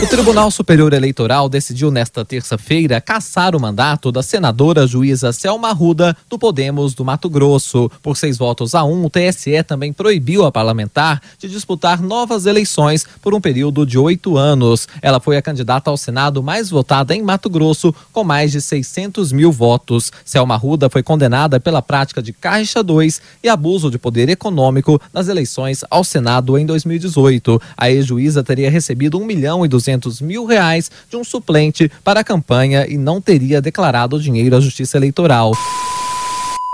O 0.00 0.06
Tribunal 0.06 0.50
Superior 0.50 0.92
Eleitoral 0.94 1.48
decidiu 1.48 1.90
nesta 1.90 2.24
terça-feira 2.24 3.00
cassar 3.00 3.54
o 3.54 3.60
mandato 3.60 4.10
da 4.10 4.20
senadora 4.22 4.84
juíza 4.84 5.32
Selma 5.32 5.70
Ruda, 5.72 6.16
do 6.28 6.38
Podemos 6.38 6.92
do 6.94 7.04
Mato 7.04 7.28
Grosso. 7.28 7.90
Por 8.02 8.16
seis 8.16 8.36
votos 8.36 8.74
a 8.74 8.82
um, 8.82 9.04
o 9.04 9.10
TSE 9.10 9.62
também 9.62 9.92
proibiu 9.92 10.44
a 10.44 10.50
parlamentar 10.50 11.22
de 11.38 11.48
disputar 11.48 12.00
novas 12.00 12.46
eleições 12.46 13.06
por 13.20 13.32
um 13.32 13.40
período 13.40 13.86
de 13.86 13.96
oito 13.96 14.36
anos. 14.36 14.88
Ela 15.00 15.20
foi 15.20 15.36
a 15.36 15.42
candidata 15.42 15.88
ao 15.88 15.96
Senado 15.96 16.42
mais 16.42 16.70
votada 16.70 17.14
em 17.14 17.22
Mato 17.22 17.48
Grosso, 17.48 17.94
com 18.12 18.24
mais 18.24 18.50
de 18.50 18.60
600 18.60 19.30
mil 19.30 19.52
votos. 19.52 20.10
Selma 20.24 20.56
Ruda 20.56 20.90
foi 20.90 21.02
condenada 21.02 21.60
pela 21.60 21.82
prática 21.82 22.20
de 22.20 22.32
Caixa 22.32 22.82
2 22.82 23.20
e 23.44 23.48
abuso 23.48 23.90
de 23.90 23.98
poder 23.98 24.28
econômico 24.28 25.00
nas 25.12 25.28
eleições 25.28 25.84
ao 25.88 26.02
Senado 26.02 26.58
em 26.58 26.66
2018. 26.66 27.60
A 27.76 27.88
ex-juíza 27.88 28.42
teria 28.42 28.70
recebido 28.70 29.20
um 29.20 29.24
milhão 29.24 29.64
e 29.64 29.68
200 29.82 30.12
200 30.12 30.20
mil 30.20 30.44
reais 30.44 30.90
de 31.08 31.16
um 31.16 31.24
suplente 31.24 31.90
para 32.04 32.20
a 32.20 32.24
campanha 32.24 32.86
e 32.88 32.96
não 32.96 33.20
teria 33.20 33.60
declarado 33.60 34.16
o 34.16 34.20
dinheiro 34.20 34.56
à 34.56 34.60
Justiça 34.60 34.96
Eleitoral. 34.96 35.52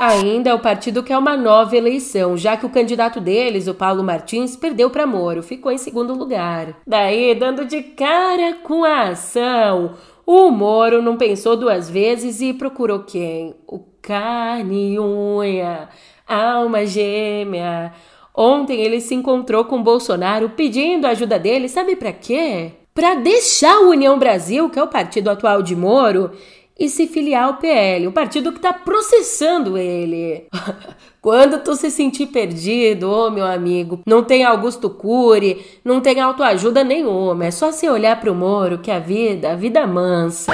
Ainda 0.01 0.55
o 0.55 0.61
partido 0.61 1.03
quer 1.03 1.19
uma 1.19 1.37
nova 1.37 1.77
eleição, 1.77 2.37
já 2.37 2.57
que 2.57 2.65
o 2.65 2.71
candidato 2.71 3.21
deles, 3.21 3.67
o 3.67 3.75
Paulo 3.75 4.05
Martins, 4.05 4.55
perdeu 4.55 4.91
para 4.91 5.07
Moro, 5.07 5.43
ficou 5.43 5.73
em 5.73 5.79
segundo 5.79 6.15
lugar. 6.15 6.77
Daí, 6.87 7.35
dando 7.35 7.65
de 7.65 7.83
cara 7.83 8.55
com 8.63 8.85
a 8.85 9.09
ação, 9.09 9.95
o 10.25 10.53
Moro 10.53 11.03
não 11.03 11.17
pensou 11.17 11.57
duas 11.57 11.91
vezes 11.91 12.41
e 12.41 12.55
procurou 12.55 13.01
quem? 13.01 13.57
O 13.67 13.81
carne 14.01 14.95
e 14.95 15.01
unha, 15.01 15.89
alma 16.29 16.87
gêmea. 16.87 17.93
Ontem 18.33 18.81
ele 18.81 19.01
se 19.01 19.17
encontrou 19.17 19.65
com 19.65 19.83
Bolsonaro 19.83 20.51
pedindo 20.51 21.09
a 21.09 21.11
ajuda 21.11 21.41
dele, 21.41 21.69
sabe 21.69 21.97
para 21.97 22.13
quê? 22.13 22.78
Para 22.99 23.15
deixar 23.15 23.79
o 23.79 23.91
União 23.91 24.19
Brasil, 24.19 24.69
que 24.69 24.77
é 24.77 24.83
o 24.83 24.89
partido 24.89 25.31
atual 25.31 25.63
de 25.63 25.77
Moro, 25.77 26.33
e 26.77 26.89
se 26.89 27.07
filiar 27.07 27.45
ao 27.45 27.55
PL, 27.55 28.09
o 28.09 28.13
partido 28.13 28.51
que 28.51 28.59
está 28.59 28.73
processando 28.73 29.79
ele. 29.79 30.49
Quando 31.23 31.61
tu 31.61 31.77
se 31.77 31.93
sentir 31.93 32.27
perdido, 32.27 33.09
ô 33.09 33.27
oh, 33.27 33.31
meu 33.31 33.47
amigo, 33.47 34.01
não 34.05 34.25
tem 34.25 34.43
Augusto 34.43 34.91
Cury, 34.91 35.65
não 35.85 36.01
tem 36.01 36.21
autoajuda 36.21 36.83
nenhuma, 36.83 37.47
é 37.47 37.51
só 37.53 37.71
você 37.71 37.89
olhar 37.89 38.19
pro 38.21 38.35
Moro 38.35 38.79
que 38.79 38.91
a 38.91 38.99
vida, 38.99 39.53
a 39.53 39.55
vida 39.55 39.87
mansa. 39.87 40.51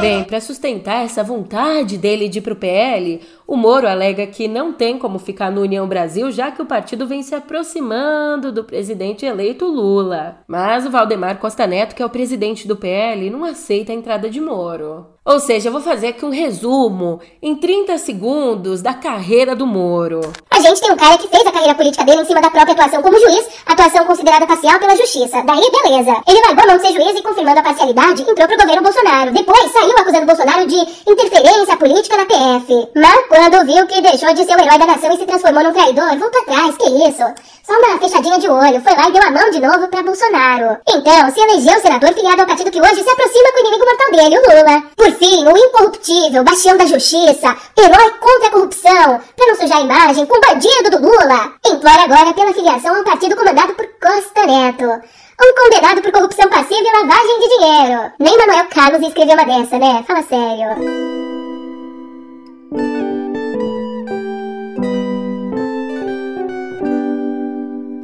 Bem, 0.00 0.24
para 0.24 0.40
sustentar 0.40 1.04
essa 1.04 1.22
vontade 1.22 1.96
dele 1.96 2.28
de 2.28 2.38
ir 2.38 2.42
pro 2.42 2.56
PL, 2.56 3.20
O 3.50 3.56
Moro 3.56 3.88
alega 3.88 4.28
que 4.28 4.46
não 4.46 4.72
tem 4.72 4.96
como 4.96 5.18
ficar 5.18 5.50
no 5.50 5.62
União 5.62 5.84
Brasil, 5.88 6.30
já 6.30 6.52
que 6.52 6.62
o 6.62 6.66
partido 6.66 7.04
vem 7.04 7.20
se 7.20 7.34
aproximando 7.34 8.52
do 8.52 8.62
presidente 8.62 9.26
eleito 9.26 9.66
Lula. 9.66 10.36
Mas 10.46 10.86
o 10.86 10.90
Valdemar 10.90 11.36
Costa 11.38 11.66
Neto, 11.66 11.96
que 11.96 12.00
é 12.00 12.06
o 12.06 12.10
presidente 12.10 12.68
do 12.68 12.76
PL, 12.76 13.28
não 13.28 13.42
aceita 13.42 13.90
a 13.90 13.94
entrada 13.96 14.30
de 14.30 14.40
Moro. 14.40 15.04
Ou 15.24 15.38
seja, 15.38 15.68
eu 15.68 15.72
vou 15.72 15.82
fazer 15.82 16.08
aqui 16.08 16.24
um 16.24 16.30
resumo 16.30 17.20
em 17.42 17.54
30 17.54 17.98
segundos 17.98 18.82
da 18.82 18.94
carreira 18.94 19.54
do 19.54 19.66
Moro. 19.66 20.20
A 20.50 20.60
gente 20.60 20.80
tem 20.80 20.90
um 20.90 20.96
cara 20.96 21.18
que 21.18 21.28
fez 21.28 21.46
a 21.46 21.52
carreira 21.52 21.74
política 21.74 22.04
dele 22.04 22.22
em 22.22 22.24
cima 22.24 22.40
da 22.40 22.50
própria 22.50 22.72
atuação 22.72 23.02
como 23.02 23.18
juiz, 23.18 23.48
atuação 23.66 24.04
considerada 24.06 24.46
parcial 24.46 24.78
pela 24.78 24.96
justiça. 24.96 25.42
Daí, 25.42 25.70
beleza. 25.82 26.22
Ele 26.26 26.40
largou 26.40 26.64
a 26.64 26.66
mão 26.68 26.76
de 26.76 26.86
ser 26.86 26.92
juiz 26.94 27.18
e, 27.18 27.22
confirmando 27.22 27.60
a 27.60 27.62
parcialidade, 27.62 28.22
entrou 28.22 28.48
pro 28.48 28.56
governo 28.56 28.82
Bolsonaro. 28.82 29.32
Depois, 29.32 29.72
saiu 29.72 29.92
acusando 29.98 30.26
Bolsonaro 30.26 30.66
de 30.66 30.76
interferência 31.06 31.76
política 31.76 32.16
na 32.16 32.26
PF. 32.26 32.88
Mas 32.96 33.26
quando 33.40 33.64
viu 33.64 33.86
que 33.86 34.02
deixou 34.02 34.34
de 34.34 34.44
ser 34.44 34.54
o 34.54 34.60
herói 34.60 34.78
da 34.78 34.84
nação 34.84 35.10
e 35.14 35.16
se 35.16 35.24
transformou 35.24 35.64
num 35.64 35.72
traidor, 35.72 36.14
voltou 36.18 36.42
atrás. 36.42 36.76
Que 36.76 37.08
isso? 37.08 37.24
Só 37.66 37.72
uma 37.72 37.98
fechadinha 37.98 38.38
de 38.38 38.46
olho. 38.50 38.82
Foi 38.82 38.94
lá 38.94 39.08
e 39.08 39.12
deu 39.12 39.22
a 39.22 39.30
mão 39.30 39.50
de 39.50 39.60
novo 39.60 39.88
pra 39.88 40.02
Bolsonaro. 40.02 40.76
Então, 40.86 41.30
se 41.30 41.40
elegeu 41.40 41.80
senador 41.80 42.12
filiado 42.12 42.42
ao 42.42 42.46
partido 42.46 42.70
que 42.70 42.78
hoje 42.78 43.02
se 43.02 43.08
aproxima 43.08 43.50
com 43.50 43.56
o 43.56 43.60
inimigo 43.60 43.84
mortal 43.86 44.10
dele, 44.12 44.38
o 44.38 44.42
Lula. 44.42 44.82
Por 44.94 45.10
fim, 45.12 45.46
o 45.46 45.56
incorruptível, 45.56 46.44
bastião 46.44 46.76
da 46.76 46.84
justiça, 46.84 47.56
herói 47.78 48.10
contra 48.20 48.48
a 48.48 48.50
corrupção, 48.50 49.20
pra 49.34 49.46
não 49.46 49.54
sujar 49.54 49.78
a 49.78 49.84
imagem 49.84 50.26
com 50.26 50.36
o 50.36 50.40
bandido 50.42 50.90
do 50.90 51.00
Lula, 51.00 51.54
implora 51.64 52.02
agora 52.02 52.34
pela 52.34 52.52
filiação 52.52 52.94
a 52.94 53.00
um 53.00 53.04
partido 53.04 53.36
comandado 53.36 53.72
por 53.72 53.86
Costa 54.02 54.46
Neto. 54.46 54.84
Um 54.84 55.54
condenado 55.54 56.02
por 56.02 56.12
corrupção 56.12 56.46
passiva 56.50 56.86
e 56.86 56.92
lavagem 56.92 57.40
de 57.40 57.48
dinheiro. 57.48 58.12
Nem 58.18 58.36
Manuel 58.36 58.66
Carlos 58.66 59.00
escreveu 59.00 59.34
uma 59.34 59.44
dessa, 59.46 59.78
né? 59.78 60.04
Fala 60.06 60.22
sério. 60.24 61.19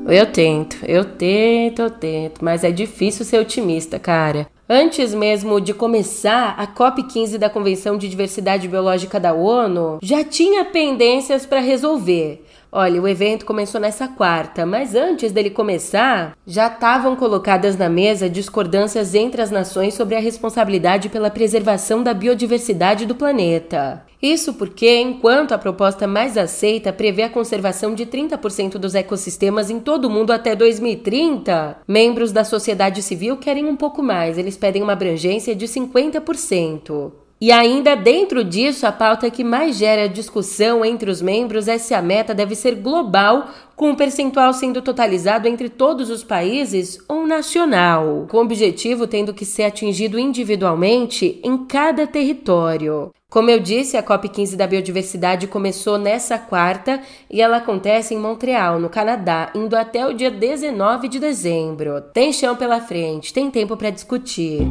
Eu 0.09 0.25
tento, 0.27 0.77
eu 0.87 1.05
tento, 1.05 1.83
eu 1.83 1.91
tento, 1.91 2.45
mas 2.45 2.63
é 2.63 2.71
difícil 2.71 3.25
ser 3.25 3.41
otimista, 3.41 3.99
cara. 3.99 4.47
Antes 4.69 5.13
mesmo 5.13 5.61
de 5.61 5.75
começar 5.75 6.55
a 6.57 6.65
COP15 6.65 7.37
da 7.39 7.51
Convenção 7.51 7.99
de 7.99 8.09
Diversidade 8.09 8.69
Biológica 8.69 9.19
da 9.19 9.33
ONU, 9.33 9.99
já 10.01 10.23
tinha 10.23 10.65
pendências 10.65 11.45
para 11.45 11.59
resolver. 11.59 12.45
Olha, 12.79 13.01
o 13.01 13.09
evento 13.09 13.47
começou 13.47 13.81
nessa 13.81 14.07
quarta, 14.07 14.67
mas 14.67 14.95
antes 14.95 15.33
dele 15.33 15.49
começar, 15.49 16.37
já 16.47 16.67
estavam 16.67 17.17
colocadas 17.17 17.75
na 17.75 17.89
mesa 17.89 18.29
discordâncias 18.29 19.15
entre 19.15 19.41
as 19.41 19.51
nações 19.51 19.95
sobre 19.95 20.15
a 20.15 20.21
responsabilidade 20.21 21.09
pela 21.09 21.31
preservação 21.31 22.03
da 22.03 22.13
biodiversidade 22.13 23.07
do 23.07 23.15
planeta. 23.15 24.05
Isso 24.21 24.53
porque, 24.53 24.95
enquanto 24.95 25.53
a 25.53 25.59
proposta 25.59 26.07
mais 26.07 26.37
aceita 26.37 26.93
prevê 26.93 27.23
a 27.23 27.31
conservação 27.31 27.95
de 27.95 28.05
30% 28.05 28.73
dos 28.73 28.95
ecossistemas 28.95 29.71
em 29.71 29.81
todo 29.81 30.05
o 30.05 30.11
mundo 30.11 30.31
até 30.31 30.55
2030, 30.55 31.79
membros 31.89 32.31
da 32.31 32.45
sociedade 32.45 33.03
civil 33.03 33.39
querem 33.39 33.65
um 33.65 33.75
pouco 33.75 34.03
mais, 34.03 34.37
eles 34.37 34.55
pedem 34.55 34.83
uma 34.83 34.93
abrangência 34.93 35.57
de 35.57 35.67
50%. 35.67 37.26
E 37.39 37.53
ainda 37.53 37.95
dentro 37.95 38.43
disso, 38.43 38.87
a 38.87 38.93
pauta 38.93 39.31
que 39.31 39.45
mais 39.45 39.77
gera 39.77 40.09
discussão 40.09 40.83
entre 40.83 41.11
os 41.11 41.21
membros 41.21 41.69
é 41.69 41.77
se 41.77 41.93
a 41.93 42.01
meta 42.01 42.35
deve 42.35 42.55
ser 42.55 42.77
global, 42.77 43.49
com 43.75 43.89
o 43.89 43.91
um 43.91 43.95
percentual 43.95 44.55
sendo 44.55 44.81
totalizado 44.81 45.47
entre 45.47 45.69
todos 45.69 46.09
os 46.09 46.25
países 46.25 46.99
ou 47.07 47.27
nacional, 47.27 48.27
com 48.31 48.39
o 48.39 48.41
objetivo 48.41 49.07
tendo 49.07 49.35
que 49.35 49.45
ser 49.45 49.65
atingido 49.65 50.19
individualmente 50.19 51.39
em 51.45 51.59
cada 51.67 52.07
território. 52.07 53.11
Como 53.29 53.51
eu 53.51 53.61
disse, 53.61 53.99
a 53.99 54.03
COP15 54.03 54.57
da 54.57 54.67
Biodiversidade 54.67 55.47
começou 55.47 55.99
nessa 55.99 56.39
quarta 56.39 57.03
e 57.31 57.43
ela 57.43 57.59
acontece 57.59 58.15
em 58.15 58.19
Montreal, 58.19 58.79
no 58.79 58.89
Canadá, 58.89 59.51
indo 59.55 59.77
até 59.77 60.07
o 60.07 60.15
dia 60.15 60.31
19 60.31 61.07
de 61.07 61.19
dezembro. 61.19 62.01
Tem 62.15 62.33
chão 62.33 62.57
pela 62.57 62.81
frente, 62.81 63.35
tem 63.35 63.51
tempo 63.51 63.77
para 63.77 63.91
discutir. 63.91 64.71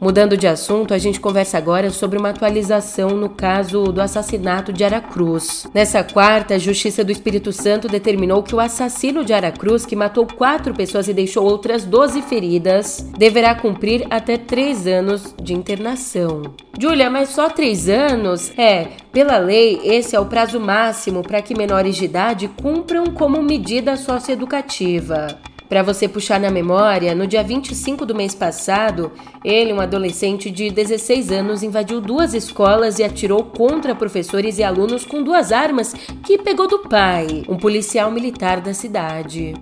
Mudando 0.00 0.36
de 0.36 0.46
assunto, 0.46 0.92
a 0.92 0.98
gente 0.98 1.18
conversa 1.18 1.56
agora 1.58 1.90
sobre 1.90 2.18
uma 2.18 2.30
atualização 2.30 3.10
no 3.10 3.30
caso 3.30 3.84
do 3.84 4.00
assassinato 4.00 4.72
de 4.72 4.84
Aracruz. 4.84 5.66
Nessa 5.72 6.04
quarta, 6.04 6.54
a 6.54 6.58
Justiça 6.58 7.02
do 7.02 7.10
Espírito 7.10 7.52
Santo 7.52 7.88
determinou 7.88 8.42
que 8.42 8.54
o 8.54 8.60
assassino 8.60 9.24
de 9.24 9.32
Aracruz, 9.32 9.86
que 9.86 9.96
matou 9.96 10.26
quatro 10.26 10.74
pessoas 10.74 11.08
e 11.08 11.14
deixou 11.14 11.44
outras 11.44 11.84
12 11.84 12.22
feridas, 12.22 13.10
deverá 13.16 13.54
cumprir 13.54 14.06
até 14.10 14.36
três 14.36 14.86
anos 14.86 15.34
de 15.40 15.54
internação. 15.54 16.42
Júlia, 16.78 17.08
mas 17.08 17.30
só 17.30 17.48
três 17.48 17.88
anos? 17.88 18.52
É, 18.58 18.88
pela 19.10 19.38
lei, 19.38 19.80
esse 19.82 20.14
é 20.14 20.20
o 20.20 20.26
prazo 20.26 20.60
máximo 20.60 21.22
para 21.22 21.40
que 21.40 21.56
menores 21.56 21.96
de 21.96 22.04
idade 22.04 22.48
cumpram 22.48 23.06
como 23.06 23.42
medida 23.42 23.96
socioeducativa. 23.96 25.38
Para 25.68 25.82
você 25.82 26.06
puxar 26.06 26.38
na 26.38 26.50
memória, 26.50 27.14
no 27.14 27.26
dia 27.26 27.42
25 27.42 28.06
do 28.06 28.14
mês 28.14 28.34
passado, 28.34 29.12
ele, 29.44 29.72
um 29.72 29.80
adolescente 29.80 30.50
de 30.50 30.70
16 30.70 31.32
anos, 31.32 31.62
invadiu 31.62 32.00
duas 32.00 32.34
escolas 32.34 32.98
e 32.98 33.04
atirou 33.04 33.42
contra 33.44 33.94
professores 33.94 34.58
e 34.58 34.62
alunos 34.62 35.04
com 35.04 35.22
duas 35.22 35.50
armas 35.50 35.92
que 36.24 36.38
pegou 36.38 36.68
do 36.68 36.80
pai, 36.80 37.44
um 37.48 37.56
policial 37.56 38.10
militar 38.10 38.60
da 38.60 38.72
cidade. 38.72 39.54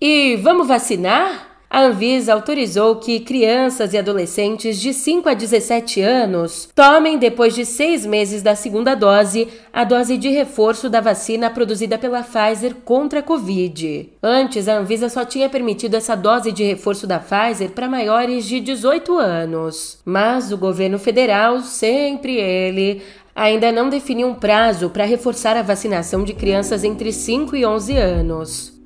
E 0.00 0.36
vamos 0.36 0.68
vacinar? 0.68 1.49
A 1.72 1.82
Anvisa 1.82 2.34
autorizou 2.34 2.96
que 2.96 3.20
crianças 3.20 3.94
e 3.94 3.98
adolescentes 3.98 4.80
de 4.80 4.92
5 4.92 5.28
a 5.28 5.34
17 5.34 6.00
anos 6.00 6.68
tomem, 6.74 7.16
depois 7.16 7.54
de 7.54 7.64
seis 7.64 8.04
meses 8.04 8.42
da 8.42 8.56
segunda 8.56 8.96
dose, 8.96 9.46
a 9.72 9.84
dose 9.84 10.18
de 10.18 10.28
reforço 10.30 10.90
da 10.90 11.00
vacina 11.00 11.48
produzida 11.48 11.96
pela 11.96 12.24
Pfizer 12.24 12.74
contra 12.84 13.20
a 13.20 13.22
Covid. 13.22 14.08
Antes, 14.20 14.66
a 14.66 14.78
Anvisa 14.78 15.08
só 15.08 15.24
tinha 15.24 15.48
permitido 15.48 15.94
essa 15.94 16.16
dose 16.16 16.50
de 16.50 16.64
reforço 16.64 17.06
da 17.06 17.20
Pfizer 17.20 17.70
para 17.70 17.88
maiores 17.88 18.46
de 18.46 18.58
18 18.58 19.16
anos. 19.16 20.00
Mas 20.04 20.50
o 20.50 20.58
governo 20.58 20.98
federal, 20.98 21.60
sempre 21.60 22.34
ele, 22.34 23.00
ainda 23.32 23.70
não 23.70 23.88
definiu 23.88 24.26
um 24.26 24.34
prazo 24.34 24.90
para 24.90 25.04
reforçar 25.04 25.56
a 25.56 25.62
vacinação 25.62 26.24
de 26.24 26.34
crianças 26.34 26.82
entre 26.82 27.12
5 27.12 27.54
e 27.54 27.64
11 27.64 27.96
anos. 27.96 28.79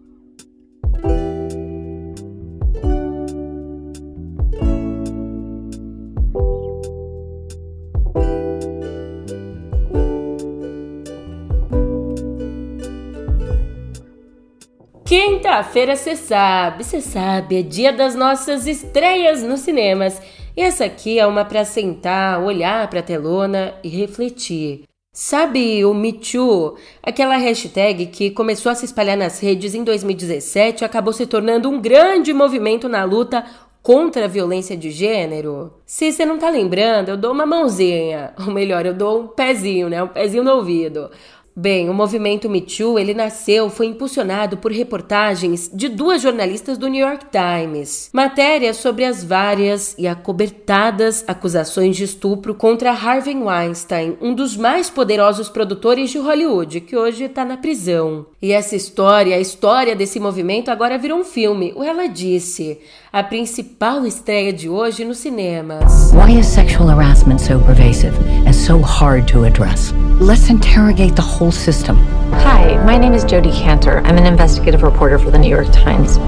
Quinta-feira, 15.55 15.95
você 15.95 16.17
sabe, 16.17 16.83
você 16.83 17.01
sabe, 17.01 17.61
é 17.61 17.63
dia 17.63 17.93
das 17.93 18.17
nossas 18.17 18.67
estreias 18.67 19.41
nos 19.41 19.61
cinemas. 19.61 20.21
E 20.57 20.61
essa 20.61 20.85
aqui 20.85 21.17
é 21.17 21.25
uma 21.25 21.45
para 21.45 21.65
sentar, 21.65 22.43
olhar 22.43 22.91
para 22.91 22.99
a 22.99 23.05
telona 23.05 23.73
e 23.85 23.89
refletir. 23.89 24.83
Sabe 25.13 25.85
o 25.85 25.95
Me 25.95 26.13
Too? 26.13 26.77
Aquela 27.01 27.37
hashtag 27.37 28.07
que 28.07 28.33
começou 28.33 28.73
a 28.73 28.75
se 28.75 28.85
espalhar 28.85 29.17
nas 29.17 29.39
redes 29.39 29.77
em 29.77 29.85
2017 29.85 30.83
e 30.83 30.85
acabou 30.85 31.13
se 31.13 31.25
tornando 31.25 31.71
um 31.71 31.81
grande 31.81 32.33
movimento 32.33 32.89
na 32.89 33.05
luta 33.05 33.45
contra 33.81 34.25
a 34.25 34.29
violência 34.29 34.77
de 34.77 34.91
gênero? 34.91 35.75
Se 35.87 36.11
você 36.11 36.27
não 36.27 36.37
tá 36.37 36.51
lembrando, 36.51 37.11
eu 37.11 37.17
dou 37.17 37.31
uma 37.31 37.47
mãozinha, 37.47 38.35
ou 38.45 38.53
melhor, 38.53 38.85
eu 38.87 38.95
dou 38.95 39.21
um 39.21 39.29
pezinho, 39.29 39.89
né? 39.89 40.03
Um 40.03 40.09
pezinho 40.09 40.43
no 40.43 40.51
ouvido. 40.57 41.13
Bem, 41.57 41.89
o 41.89 41.95
movimento 41.95 42.51
Me 42.51 42.61
Too, 42.61 42.99
ele 42.99 43.15
nasceu, 43.15 43.71
foi 43.71 43.87
impulsionado 43.87 44.57
por 44.57 44.73
reportagens 44.73 45.71
de 45.73 45.89
duas 45.89 46.21
jornalistas 46.21 46.77
do 46.77 46.89
New 46.89 47.07
York 47.07 47.27
Times. 47.31 48.11
Matérias 48.13 48.79
sobre 48.79 49.05
as 49.05 49.23
várias 49.23 49.95
e 49.97 50.09
acobertadas 50.09 51.23
acusações 51.29 51.97
de 51.97 52.03
estupro 52.03 52.57
contra 52.57 52.91
Harvey 52.91 53.37
Weinstein, 53.37 54.19
um 54.21 54.35
dos 54.35 54.57
mais 54.57 54.91
poderosos 54.91 55.49
produtores 55.49 56.11
de 56.11 56.19
Hollywood, 56.19 56.81
que 56.81 56.97
hoje 56.97 57.23
está 57.23 57.45
na 57.45 57.57
prisão. 57.57 58.27
E 58.43 58.51
essa 58.51 58.75
história, 58.75 59.37
a 59.37 59.41
história 59.41 59.95
desse 59.95 60.19
movimento, 60.19 60.73
agora 60.73 60.99
virou 60.99 61.21
um 61.21 61.25
filme. 61.25 61.73
O 61.77 61.85
Ela 61.85 62.09
Disse, 62.09 62.81
a 63.15 63.23
principal 63.23 64.05
estreia 64.05 64.53
de 64.53 64.69
hoje 64.69 65.05
nos 65.05 65.19
cinemas. 65.19 66.11
Why 66.13 66.37
is 66.37 66.49
sexual 66.49 66.89
harassment 66.89 67.41
so 67.41 67.61
pervasive 67.61 68.13
and 68.45 68.53
so 68.53 68.83
hard 68.83 69.29
to 69.29 69.45
address? 69.45 69.93
Let's 70.19 70.51
interrogate 70.51 71.15
the 71.15 71.23
whole 71.23 71.53
system. 71.53 71.97
Hi, 72.43 72.77
my 72.85 72.99
name 72.99 73.15
is 73.15 73.23
Jody 73.25 73.53
Cantor. 73.53 74.03
I'm 74.05 74.19
an 74.19 74.27
investigative 74.27 74.83
reporter 74.83 75.21
for 75.21 75.31
the 75.31 75.39
New 75.39 75.49
York 75.49 75.71
Times. 75.71 76.19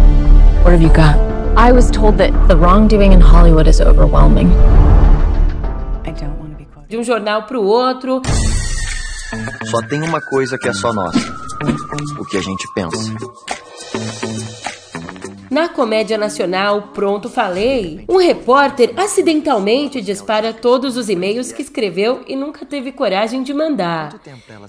What 0.62 0.70
have 0.70 0.80
you 0.80 0.92
got? 0.92 1.16
I 1.58 1.72
was 1.72 1.90
told 1.90 2.18
that 2.18 2.30
the 2.46 2.56
wrongdoing 2.56 3.12
in 3.12 3.20
Hollywood 3.20 3.66
is 3.66 3.80
overwhelming. 3.80 4.52
I 6.06 6.12
don't 6.12 6.38
want 6.38 6.52
to 6.52 6.56
be 6.56 6.68
De 6.88 6.96
um 6.96 7.02
jornal 7.02 7.48
para 7.48 7.58
o 7.58 7.66
outro. 7.66 8.22
Só 9.64 9.82
tem 9.88 10.04
uma 10.04 10.20
coisa 10.20 10.56
que 10.56 10.68
é 10.68 10.72
só 10.72 10.92
nossa: 10.92 11.18
o 12.20 12.24
que 12.24 12.36
a 12.36 12.42
gente 12.42 12.64
pensa. 12.76 13.12
Na 15.56 15.70
comédia 15.70 16.18
nacional 16.18 16.90
Pronto 16.92 17.30
Falei, 17.30 18.04
um 18.10 18.18
repórter 18.18 18.92
acidentalmente 18.94 20.02
dispara 20.02 20.52
todos 20.52 20.98
os 20.98 21.08
e-mails 21.08 21.50
que 21.50 21.62
escreveu 21.62 22.20
e 22.28 22.36
nunca 22.36 22.66
teve 22.66 22.92
coragem 22.92 23.42
de 23.42 23.54
mandar. 23.54 24.20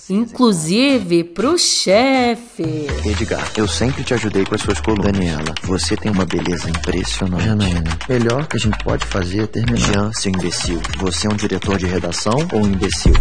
Inclusive 0.10 1.26
pro 1.26 1.58
chefe. 1.58 2.88
Edgar, 3.06 3.52
eu 3.58 3.68
sempre 3.68 4.02
te 4.06 4.14
ajudei 4.14 4.46
com 4.46 4.56
as 4.56 4.62
suas 4.62 4.80
colunas. 4.80 5.12
Daniela, 5.12 5.54
você 5.62 5.98
tem 5.98 6.10
uma 6.10 6.26
beleza 6.26 6.70
impressionante. 6.70 7.44
Janaína, 7.44 7.98
melhor 8.08 8.48
que 8.48 8.56
a 8.56 8.60
gente 8.60 8.82
pode 8.82 9.06
fazer 9.06 9.44
é 9.44 9.48
terminar. 9.48 9.92
Jean, 9.92 10.14
seu 10.14 10.32
imbecil, 10.32 10.82
você 11.00 11.28
é 11.28 11.30
um 11.30 11.36
diretor 11.36 11.78
de 11.78 11.86
redação 11.86 12.48
ou 12.54 12.62
um 12.62 12.68
imbecil? 12.68 13.12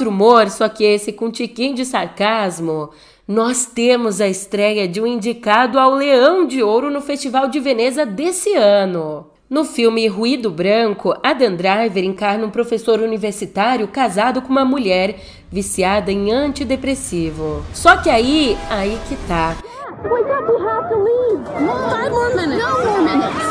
Outro 0.00 0.10
humor, 0.10 0.48
só 0.48 0.68
que 0.68 0.82
esse 0.82 1.12
com 1.12 1.26
um 1.26 1.30
tiquinho 1.30 1.74
de 1.74 1.84
sarcasmo. 1.84 2.90
Nós 3.28 3.66
temos 3.66 4.20
a 4.20 4.26
estreia 4.26 4.88
de 4.88 5.00
um 5.00 5.06
indicado 5.06 5.78
ao 5.78 5.94
Leão 5.94 6.46
de 6.46 6.62
Ouro 6.62 6.90
no 6.90 7.00
Festival 7.00 7.48
de 7.48 7.60
Veneza 7.60 8.06
desse 8.06 8.54
ano. 8.54 9.26
No 9.48 9.64
filme 9.64 10.06
Ruído 10.08 10.50
Branco, 10.50 11.14
Adam 11.22 11.54
Driver 11.54 12.04
encarna 12.04 12.46
um 12.46 12.50
professor 12.50 13.00
universitário 13.00 13.86
casado 13.88 14.40
com 14.40 14.48
uma 14.48 14.64
mulher 14.64 15.16
viciada 15.50 16.10
em 16.10 16.30
antidepressivo. 16.30 17.64
Só 17.74 17.96
que 17.96 18.08
aí, 18.08 18.56
aí 18.70 18.98
que 19.08 19.16
tá. 19.26 19.56
Wake 20.02 20.30
up, 20.30 20.48
you 20.48 20.66
have 20.66 20.88
to 20.88 20.96
leave. 20.96 21.44
Five 21.90 22.10
more 22.10 22.34
minutes. 22.34 22.64
No 22.64 22.84
more 22.84 23.02
minutes. 23.02 23.50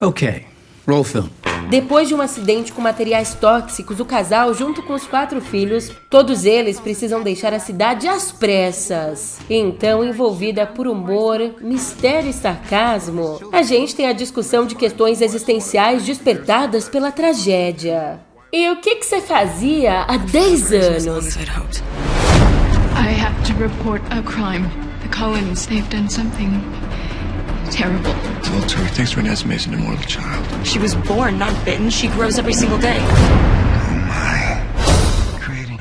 Okay, 0.00 0.46
roll 0.86 1.02
film. 1.02 1.28
Depois 1.68 2.08
de 2.08 2.14
um 2.14 2.22
acidente 2.22 2.72
com 2.72 2.80
materiais 2.80 3.34
tóxicos, 3.34 4.00
o 4.00 4.04
casal, 4.06 4.54
junto 4.54 4.82
com 4.82 4.94
os 4.94 5.06
quatro 5.06 5.38
filhos, 5.38 5.92
todos 6.08 6.46
eles 6.46 6.80
precisam 6.80 7.22
deixar 7.22 7.52
a 7.52 7.58
cidade 7.58 8.08
às 8.08 8.32
pressas. 8.32 9.38
Então, 9.50 10.02
envolvida 10.02 10.66
por 10.66 10.88
humor, 10.88 11.56
mistério 11.60 12.30
e 12.30 12.32
sarcasmo, 12.32 13.38
a 13.52 13.60
gente 13.60 13.94
tem 13.94 14.06
a 14.06 14.14
discussão 14.14 14.64
de 14.64 14.74
questões 14.74 15.20
existenciais 15.20 16.06
despertadas 16.06 16.88
pela 16.88 17.12
tragédia. 17.12 18.18
E 18.50 18.70
o 18.70 18.76
que 18.80 18.96
que 18.96 19.04
você 19.04 19.20
fazia 19.20 20.04
há 20.04 20.16
10 20.16 20.72
anos? 20.72 21.36
I 22.96 23.14
have 23.20 23.36
to 23.46 23.52
report 23.60 24.00
a 24.10 24.22
crime. 24.22 24.66
The 25.02 25.14
Collins, 25.14 25.66
they've 25.66 25.88
done 25.90 26.08
something 26.08 26.62
terrible. 27.70 28.10
Adultery 28.42 28.88
takes 28.94 29.12
her 29.12 29.20
an 29.20 29.26
an 29.26 29.74
immortal 29.74 30.04
child. 30.06 30.66
She 30.66 30.78
was 30.78 30.94
born, 30.94 31.38
not 31.38 31.52
bitten. 31.64 31.90
She 31.90 32.08
grows 32.08 32.38
every 32.38 32.54
single 32.54 32.78
day. 32.78 33.00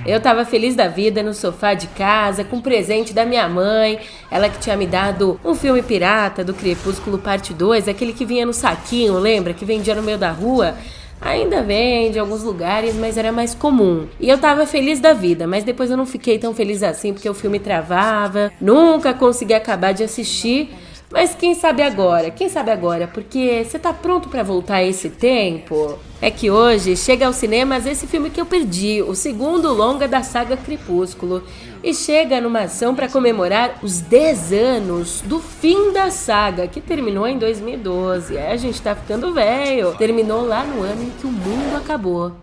Eu 0.06 0.22
tava 0.22 0.46
feliz 0.46 0.74
da 0.74 0.88
vida 0.88 1.22
no 1.22 1.34
sofá 1.34 1.74
de 1.74 1.86
casa, 1.88 2.46
com 2.46 2.56
um 2.56 2.62
presente 2.62 3.14
da 3.14 3.26
minha 3.26 3.50
mãe. 3.50 4.00
Ela 4.32 4.48
que 4.48 4.58
tinha 4.58 4.78
me 4.78 4.88
dado 4.88 5.38
um 5.44 5.54
filme 5.54 5.82
pirata 5.82 6.46
do 6.46 6.54
Crepúsculo 6.54 7.18
Parte 7.18 7.54
2, 7.54 7.90
aquele 7.90 8.14
que 8.14 8.24
vinha 8.24 8.46
no 8.46 8.54
saquinho, 8.54 9.20
lembra? 9.20 9.54
Que 9.54 9.66
vendia 9.66 9.94
no 9.94 10.02
meio 10.02 10.18
da 10.18 10.32
rua. 10.32 10.76
Ainda 11.20 11.62
vende 11.62 12.18
em 12.18 12.22
alguns 12.22 12.42
lugares, 12.42 12.96
mas 12.96 13.18
era 13.18 13.34
mais 13.34 13.54
comum. 13.54 14.08
E 14.18 14.30
eu 14.30 14.38
tava 14.38 14.66
feliz 14.66 15.02
da 15.02 15.14
vida, 15.14 15.46
mas 15.46 15.66
depois 15.66 15.92
eu 15.92 15.98
não 15.98 16.06
fiquei 16.06 16.38
tão 16.40 16.54
feliz 16.54 16.84
assim 16.84 17.12
porque 17.12 17.30
o 17.30 17.34
filme 17.34 17.60
travava. 17.60 18.50
Nunca 18.62 19.14
consegui 19.14 19.56
acabar 19.56 19.94
de 19.94 20.04
assistir. 20.04 20.70
Mas 21.10 21.34
quem 21.34 21.56
sabe 21.56 21.82
agora? 21.82 22.30
Quem 22.30 22.50
sabe 22.50 22.70
agora? 22.70 23.08
Porque 23.08 23.64
você 23.64 23.80
tá 23.80 23.94
pronto 23.94 24.28
para 24.28 24.44
voltar 24.44 24.76
a 24.76 24.84
esse 24.84 25.10
tempo? 25.10 25.98
É 26.22 26.30
que 26.30 26.52
hoje 26.52 26.98
chega 26.98 27.26
aos 27.26 27.38
cinemas 27.38 27.86
esse 27.86 28.06
filme 28.06 28.30
que 28.30 28.42
eu 28.42 28.46
perdi, 28.46 29.02
o 29.02 29.16
segundo 29.16 29.72
longa 29.72 30.06
da 30.06 30.22
saga 30.22 30.58
Crepúsculo, 30.58 31.44
e 31.82 31.94
chega 31.94 32.42
numa 32.42 32.62
ação 32.62 32.94
para 32.94 33.08
comemorar 33.08 33.80
os 33.82 34.02
10 34.02 34.52
anos 34.52 35.22
do 35.22 35.40
fim 35.40 35.94
da 35.94 36.12
saga, 36.12 36.68
que 36.68 36.82
terminou 36.82 37.26
em 37.26 37.38
2012. 37.38 38.36
É, 38.36 38.52
a 38.52 38.58
gente 38.58 38.82
tá 38.82 38.94
ficando 38.94 39.34
velho. 39.34 39.96
Terminou 39.96 40.46
lá 40.46 40.66
no 40.66 40.82
ano 40.82 41.04
em 41.04 41.10
que 41.12 41.26
o 41.26 41.32
mundo 41.32 41.78
acabou. 41.78 42.34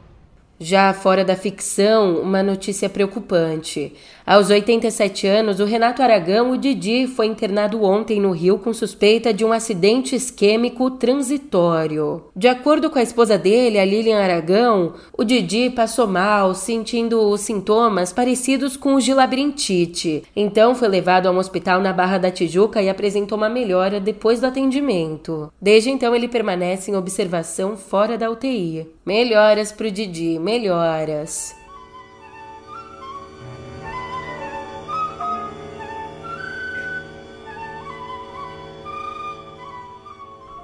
Já 0.59 0.95
fora 0.95 1.25
da 1.25 1.37
ficção, 1.37 2.21
uma 2.21 2.43
notícia 2.43 2.89
preocupante. 2.89 3.93
Aos 4.27 4.49
87 4.49 5.27
anos, 5.27 5.61
o 5.61 5.67
Renato 5.67 6.03
Aragão, 6.03 6.51
o 6.51 6.57
Didi, 6.57 7.07
foi 7.07 7.27
internado 7.27 7.85
ontem 7.85 8.19
no 8.19 8.31
Rio 8.31 8.59
com 8.59 8.73
suspeita 8.73 9.35
de 9.35 9.45
um 9.45 9.53
acidente 9.53 10.17
isquêmico 10.17 10.93
transitório. 10.93 12.25
De 12.35 12.49
acordo 12.49 12.89
com 12.89 12.99
a 12.99 13.03
esposa 13.03 13.37
dele, 13.37 13.79
a 13.79 13.85
Lilian 13.85 14.19
Aragão, 14.19 14.95
o 15.13 15.25
Didi 15.25 15.69
passou 15.69 16.07
mal, 16.07 16.55
sentindo 16.55 17.37
sintomas 17.37 18.15
parecidos 18.15 18.79
com 18.79 18.95
os 18.95 19.05
de 19.05 19.13
labirintite. 19.13 20.23
Então 20.35 20.75
foi 20.75 20.89
levado 20.89 21.27
a 21.27 21.31
um 21.31 21.37
hospital 21.37 21.83
na 21.83 21.93
Barra 21.93 22.17
da 22.17 22.31
Tijuca 22.31 22.81
e 22.81 22.89
apresentou 22.89 23.37
uma 23.37 23.51
melhora 23.51 24.01
depois 24.01 24.41
do 24.41 24.47
atendimento. 24.47 25.53
Desde 25.61 25.91
então 25.91 26.15
ele 26.15 26.29
permanece 26.29 26.91
em 26.91 26.97
observação 26.97 27.77
fora 27.77 28.17
da 28.17 28.31
UTI. 28.31 28.87
Melhoras 29.05 29.71
pro 29.71 29.91
Didi, 29.91 30.39
melhoras. 30.39 31.64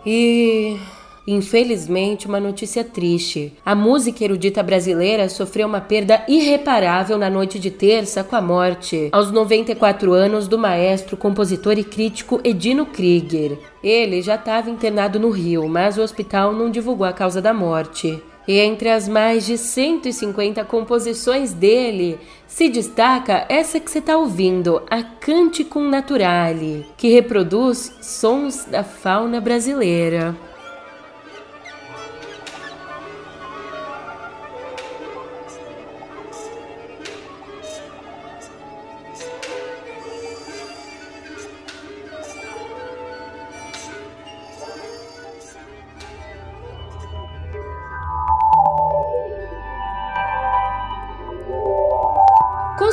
E 0.05 0.79
Infelizmente, 1.27 2.27
uma 2.27 2.41
notícia 2.41 2.83
triste. 2.83 3.53
A 3.65 3.75
música 3.75 4.25
erudita 4.25 4.63
brasileira 4.63 5.29
sofreu 5.29 5.69
uma 5.69 5.81
perda 5.81 6.25
irreparável 6.27 7.19
na 7.19 7.31
noite 7.31 7.59
de 7.59 7.71
terça 7.71 8.25
com 8.25 8.35
a 8.35 8.41
morte, 8.41 9.09
aos 9.13 9.31
94 9.31 10.13
anos, 10.13 10.49
do 10.49 10.59
maestro, 10.59 11.17
compositor 11.17 11.79
e 11.79 11.85
crítico 11.85 12.41
Edino 12.43 12.85
Krieger. 12.85 13.59
Ele 13.83 14.23
já 14.23 14.35
estava 14.35 14.71
internado 14.71 15.21
no 15.21 15.31
Rio, 15.31 15.69
mas 15.69 15.99
o 15.99 16.03
hospital 16.03 16.53
não 16.53 16.71
divulgou 16.71 17.07
a 17.07 17.13
causa 17.13 17.41
da 17.41 17.55
morte. 17.55 18.21
E 18.51 18.59
entre 18.59 18.91
as 18.91 19.07
mais 19.07 19.47
de 19.47 19.57
150 19.57 20.65
composições 20.65 21.53
dele, 21.53 22.19
se 22.49 22.69
destaca 22.69 23.47
essa 23.49 23.79
que 23.79 23.89
você 23.89 24.01
está 24.01 24.17
ouvindo, 24.17 24.83
a 24.91 25.05
Canticum 25.05 25.89
Naturale, 25.89 26.85
que 26.97 27.13
reproduz 27.13 27.97
sons 28.03 28.65
da 28.65 28.83
fauna 28.83 29.41
brasileira. 29.41 30.35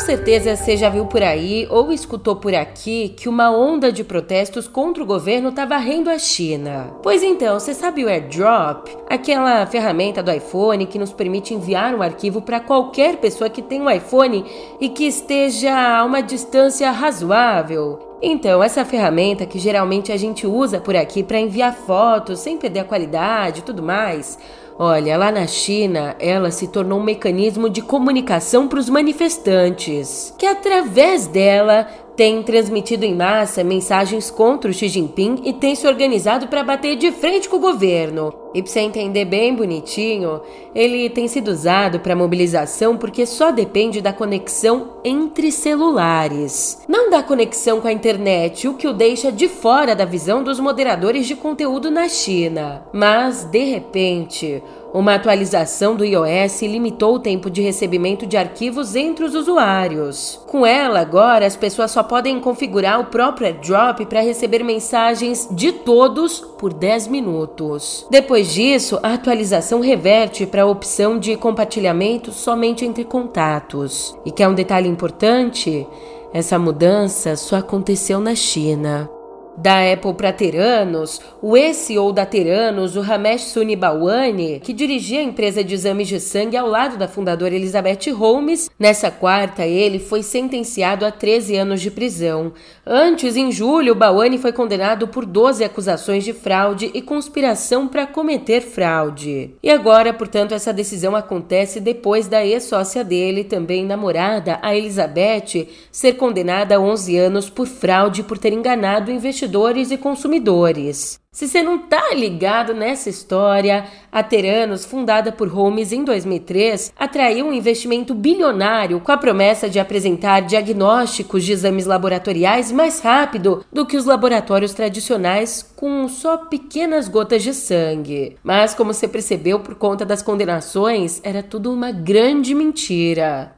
Certeza 0.08 0.56
você 0.56 0.78
já 0.78 0.90
viu 0.90 1.06
por 1.06 1.22
aí 1.22 1.68
ou 1.70 1.92
escutou 1.92 2.38
por 2.38 2.56
aqui 2.56 3.10
que 3.10 3.28
uma 3.28 3.52
onda 3.52 3.92
de 3.92 4.06
protestos 4.06 4.66
contra 4.66 5.04
o 5.04 5.06
governo 5.06 5.50
está 5.50 5.66
varrendo 5.66 6.10
a 6.10 6.18
China. 6.18 6.96
Pois 7.04 7.22
então, 7.22 7.60
você 7.60 7.74
sabe 7.74 8.06
o 8.06 8.08
AirDrop? 8.08 8.90
Aquela 9.10 9.66
ferramenta 9.66 10.24
do 10.24 10.32
iPhone 10.32 10.86
que 10.86 10.98
nos 10.98 11.12
permite 11.12 11.54
enviar 11.54 11.94
um 11.94 12.02
arquivo 12.02 12.42
para 12.42 12.62
qualquer 12.62 13.18
pessoa 13.18 13.50
que 13.50 13.62
tem 13.62 13.82
um 13.82 13.92
iPhone 13.92 14.46
e 14.80 14.88
que 14.88 15.06
esteja 15.06 15.98
a 15.98 16.06
uma 16.06 16.22
distância 16.22 16.90
razoável. 16.90 18.00
Então, 18.22 18.64
essa 18.64 18.86
ferramenta 18.86 19.46
que 19.46 19.60
geralmente 19.60 20.14
a 20.14 20.18
gente 20.18 20.48
usa 20.48 20.80
por 20.80 20.96
aqui 20.96 21.22
para 21.22 21.40
enviar 21.40 21.76
fotos 21.76 22.40
sem 22.40 22.58
perder 22.58 22.80
a 22.80 22.86
qualidade 22.86 23.60
e 23.60 23.64
tudo 23.64 23.84
mais, 23.84 24.40
Olha, 24.80 25.18
lá 25.18 25.32
na 25.32 25.48
China, 25.48 26.16
ela 26.20 26.52
se 26.52 26.68
tornou 26.68 27.00
um 27.00 27.04
mecanismo 27.04 27.68
de 27.68 27.82
comunicação 27.82 28.68
para 28.68 28.78
os 28.78 28.88
manifestantes, 28.90 30.32
que 30.38 30.46
através 30.46 31.26
dela 31.26 31.88
tem 32.16 32.44
transmitido 32.44 33.04
em 33.04 33.16
massa 33.16 33.64
mensagens 33.64 34.30
contra 34.30 34.70
o 34.70 34.74
Xi 34.74 34.88
Jinping 34.88 35.42
e 35.44 35.54
tem 35.54 35.74
se 35.74 35.88
organizado 35.88 36.48
para 36.48 36.64
bater 36.64 36.96
de 36.96 37.12
frente 37.12 37.50
com 37.50 37.58
o 37.58 37.60
governo. 37.60 38.32
E 38.58 38.62
para 38.64 38.72
você 38.72 38.80
entender 38.80 39.24
bem 39.24 39.54
bonitinho, 39.54 40.42
ele 40.74 41.12
tem 41.12 41.28
sido 41.28 41.50
usado 41.50 42.00
para 42.00 42.16
mobilização 42.16 42.98
porque 42.98 43.24
só 43.24 43.52
depende 43.52 44.02
da 44.02 44.12
conexão 44.12 44.94
entre 45.04 45.52
celulares, 45.52 46.82
não 46.90 47.08
da 47.12 47.22
conexão 47.22 47.80
com 47.80 47.88
a 47.88 47.92
internet, 47.92 48.68
o 48.68 48.74
que 48.74 48.88
o 48.88 48.94
deixa 48.94 49.32
de 49.32 49.48
fora 49.48 49.96
da 49.96 50.06
visão 50.06 50.42
dos 50.42 50.60
moderadores 50.60 51.28
de 51.28 51.36
conteúdo 51.36 51.92
na 51.92 52.10
China. 52.10 52.84
Mas, 52.92 53.44
de 53.44 53.64
repente, 53.64 54.64
Uma 54.94 55.16
atualização 55.16 55.96
do 55.96 56.06
iOS 56.06 56.62
limitou 56.62 57.16
o 57.16 57.20
tempo 57.20 57.50
de 57.50 57.62
recebimento 57.62 58.26
de 58.26 58.38
arquivos 58.38 58.96
entre 58.96 59.26
os 59.26 59.36
usuários. 59.36 60.42
Com 60.48 60.66
ela, 60.66 61.00
agora 61.00 61.46
as 61.46 61.56
pessoas 61.56 61.92
só 61.92 62.02
podem 62.02 62.40
configurar 62.40 63.00
o 63.00 63.06
próprio 63.06 63.48
AirDrop 63.48 64.06
para 64.06 64.22
receber 64.22 64.64
mensagens 64.64 65.48
de 65.52 65.72
todos 65.72 66.40
por 66.40 66.74
10 66.74 67.08
minutos. 67.08 68.08
Depois 68.10 68.54
disso, 68.54 69.00
a 69.04 69.14
atualização 69.14 69.82
reverte 69.82 70.46
para 70.46 70.64
a 70.64 70.68
opção 70.68 71.20
de 71.20 71.36
compartilhamento 71.36 72.32
somente 72.32 72.86
entre 72.86 73.04
contatos. 73.04 74.18
E 74.26 74.32
que 74.32 74.42
é 74.42 74.48
um 74.48 74.56
detalhe 74.56 74.88
importante? 74.88 75.86
Essa 76.34 76.58
mudança 76.58 77.36
só 77.36 77.58
aconteceu 77.58 78.20
na 78.20 78.36
China. 78.36 79.10
Da 79.58 79.92
Apple 79.92 80.14
para 80.14 80.32
Teranos, 80.32 81.20
o 81.42 81.58
ex-CEO 81.58 82.14
da 82.14 82.28
Teranos, 82.28 82.96
o 82.96 83.02
Ramesh 83.02 83.46
Sunibalwani, 83.46 84.60
que 84.60 84.72
dirigia 84.72 85.20
a 85.20 85.24
empresa 85.24 85.64
de 85.64 85.74
exames 85.74 86.08
de 86.08 86.20
sangue 86.20 86.56
ao 86.56 86.68
lado 86.68 86.96
da 86.96 87.08
fundadora 87.08 87.56
Elizabeth 87.56 88.12
Holmes, 88.12 88.70
nessa 88.78 89.10
quarta 89.10 89.66
ele 89.66 89.98
foi 89.98 90.22
sentenciado 90.22 91.08
a 91.08 91.12
13 91.12 91.56
anos 91.56 91.82
de 91.82 91.90
prisão. 91.90 92.54
Antes, 92.86 93.36
em 93.36 93.52
julho, 93.52 93.96
Balwani 93.96 94.38
foi 94.38 94.52
condenado 94.52 95.08
por 95.08 95.26
12 95.26 95.64
acusações 95.64 96.24
de 96.24 96.34
fraude 96.34 96.92
e 96.94 97.02
conspiração 97.02 97.88
para 97.88 98.06
cometer 98.06 98.62
fraude. 98.62 99.56
E 99.64 99.72
agora, 99.72 100.14
portanto, 100.14 100.54
essa 100.54 100.72
decisão 100.72 101.16
acontece 101.16 101.80
depois 101.80 102.28
da 102.28 102.46
ex-sócia 102.46 103.04
dele, 103.04 103.44
também 103.44 103.84
namorada, 103.84 104.60
a 104.62 104.76
Elizabeth, 104.76 105.68
ser 105.92 106.14
condenada 106.14 106.76
a 106.76 106.80
11 106.80 107.18
anos 107.18 107.50
por 107.50 107.66
fraude 107.66 108.22
por 108.22 108.38
ter 108.38 108.54
enganado 108.54 109.10
o 109.10 109.14
investidor 109.16 109.47
investidores 109.48 109.92
e 109.92 109.98
consumidores. 109.98 111.20
Se 111.32 111.48
você 111.48 111.64
não 111.64 111.78
tá 111.78 112.14
ligado 112.14 112.74
nessa 112.74 113.10
história, 113.10 113.86
a 114.12 114.22
Teranos, 114.22 114.86
fundada 114.86 115.32
por 115.32 115.48
Holmes 115.48 115.94
em 115.94 116.04
2003, 116.04 116.92
atraiu 116.98 117.46
um 117.46 117.54
investimento 117.54 118.14
bilionário 118.14 119.00
com 119.00 119.12
a 119.12 119.18
promessa 119.18 119.70
de 119.70 119.80
apresentar 119.80 120.42
diagnósticos 120.42 121.46
de 121.46 121.54
exames 121.54 121.86
laboratoriais 121.86 122.72
mais 122.72 123.00
rápido 123.00 123.64
do 123.72 123.86
que 123.86 123.96
os 123.96 124.06
laboratórios 124.06 124.74
tradicionais 124.74 125.64
com 125.76 126.08
só 126.10 126.38
pequenas 126.38 127.08
gotas 127.08 127.44
de 127.44 127.54
sangue. 127.54 128.36
Mas 128.44 128.74
como 128.74 128.94
você 128.94 129.08
percebeu 129.08 129.60
por 129.60 129.76
conta 129.76 130.06
das 130.06 130.22
condenações, 130.22 131.22
era 131.24 131.42
tudo 131.42 131.72
uma 131.72 131.92
grande 131.92 132.54
mentira. 132.54 133.54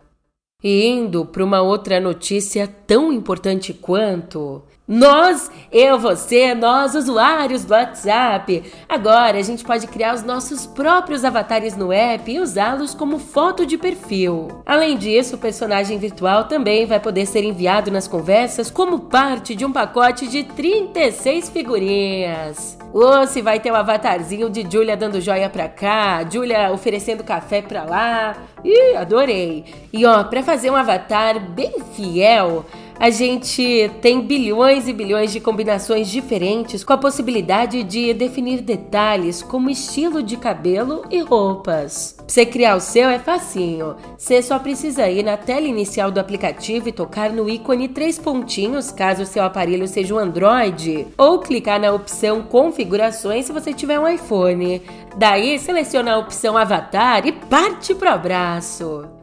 E 0.62 0.86
indo 0.86 1.26
para 1.26 1.44
uma 1.44 1.62
outra 1.62 2.02
notícia 2.02 2.68
tão 2.86 3.14
importante 3.14 3.74
quanto 3.74 4.62
nós, 4.92 5.52
eu, 5.72 6.00
você, 6.00 6.56
nós, 6.56 6.96
usuários 6.96 7.64
do 7.64 7.76
WhatsApp. 7.76 8.64
Agora 8.90 9.38
a 9.38 9.42
gente 9.44 9.64
pode 9.64 9.86
criar 9.86 10.16
os 10.16 10.24
nossos 10.24 10.66
próprios 10.66 11.24
avatares 11.24 11.78
no 11.78 11.94
app 11.94 12.32
e 12.32 12.40
usá-los 12.40 12.96
como 12.96 13.20
foto 13.20 13.68
de 13.68 13.78
perfil. 13.78 14.48
Além 14.66 14.98
disso, 14.98 15.36
o 15.36 15.40
personagem 15.40 16.00
virtual 16.00 16.46
também 16.46 16.88
vai 16.88 17.00
poder 17.00 17.28
ser 17.28 17.44
enviado 17.44 17.92
nas 17.92 18.08
conversas 18.08 18.72
como 18.72 19.02
parte 19.02 19.54
de 19.54 19.64
um 19.64 19.72
pacote 19.72 20.28
de 20.28 20.44
36 20.44 21.52
figurinhas. 21.52 22.76
Ou 22.92 23.28
se 23.28 23.44
vai 23.44 23.60
ter 23.60 23.70
o 23.70 23.76
um 23.76 23.78
avatarzinho 23.78 24.50
de 24.50 24.68
Julia 24.68 24.98
dando 24.98 25.22
joia 25.22 25.52
pra 25.52 25.70
cá, 25.70 26.28
Julia 26.28 26.72
oferecendo 26.72 27.24
café 27.24 27.62
pra 27.62 27.84
lá. 27.84 28.36
Ih, 28.64 28.96
adorei! 28.96 29.66
E 29.94 30.04
ó, 30.06 30.24
pra 30.24 30.42
fazer 30.42 30.72
um 30.72 30.76
avatar 30.76 31.40
bem 31.40 31.74
fiel, 31.96 32.66
a 33.00 33.10
gente 33.10 33.90
tem 34.02 34.20
bilhões 34.20 34.88
e 34.88 34.94
bilhões 34.94 35.32
de 35.32 35.40
combinações 35.40 36.10
diferentes 36.10 36.84
com 36.84 36.92
a 36.92 36.98
possibilidade 36.98 37.82
de 37.82 38.14
definir 38.14 38.62
detalhes 38.62 39.42
como 39.42 39.70
estilo 39.70 40.22
de 40.22 40.36
cabelo 40.36 41.06
e 41.10 41.22
roupas. 41.22 42.16
Pra 42.18 42.26
você 42.28 42.46
criar 42.46 42.76
o 42.76 42.82
seu 42.82 43.10
é 43.10 43.18
facinho. 43.18 43.96
Você 44.18 44.42
só 44.42 44.60
precisa 44.60 45.08
ir 45.08 45.24
na 45.24 45.38
tela 45.38 45.66
inicial 45.66 46.12
do 46.12 46.20
aplicativo 46.20 46.90
e 46.90 46.92
tocar 46.92 47.32
no 47.32 47.50
ícone 47.50 47.88
três 47.88 48.20
pontinhos 48.20 48.92
caso 48.92 49.24
o 49.24 49.26
seu 49.26 49.44
aparelho 49.44 49.88
seja 49.88 50.14
um 50.14 50.20
Android, 50.20 51.08
ou 51.18 51.40
clicar 51.40 51.80
na 51.80 51.94
opção 51.94 52.42
configurações 52.42 53.46
se 53.46 53.54
você 53.54 53.74
tiver 53.74 53.98
um 53.98 54.08
iPhone. 54.08 54.82
Daí 55.16 55.58
seleciona 55.58 56.16
a 56.16 56.18
opção 56.18 56.58
avatar 56.58 57.26
e 57.26 57.32
parte 57.32 57.96
pro 57.96 58.10
abraço. 58.10 59.19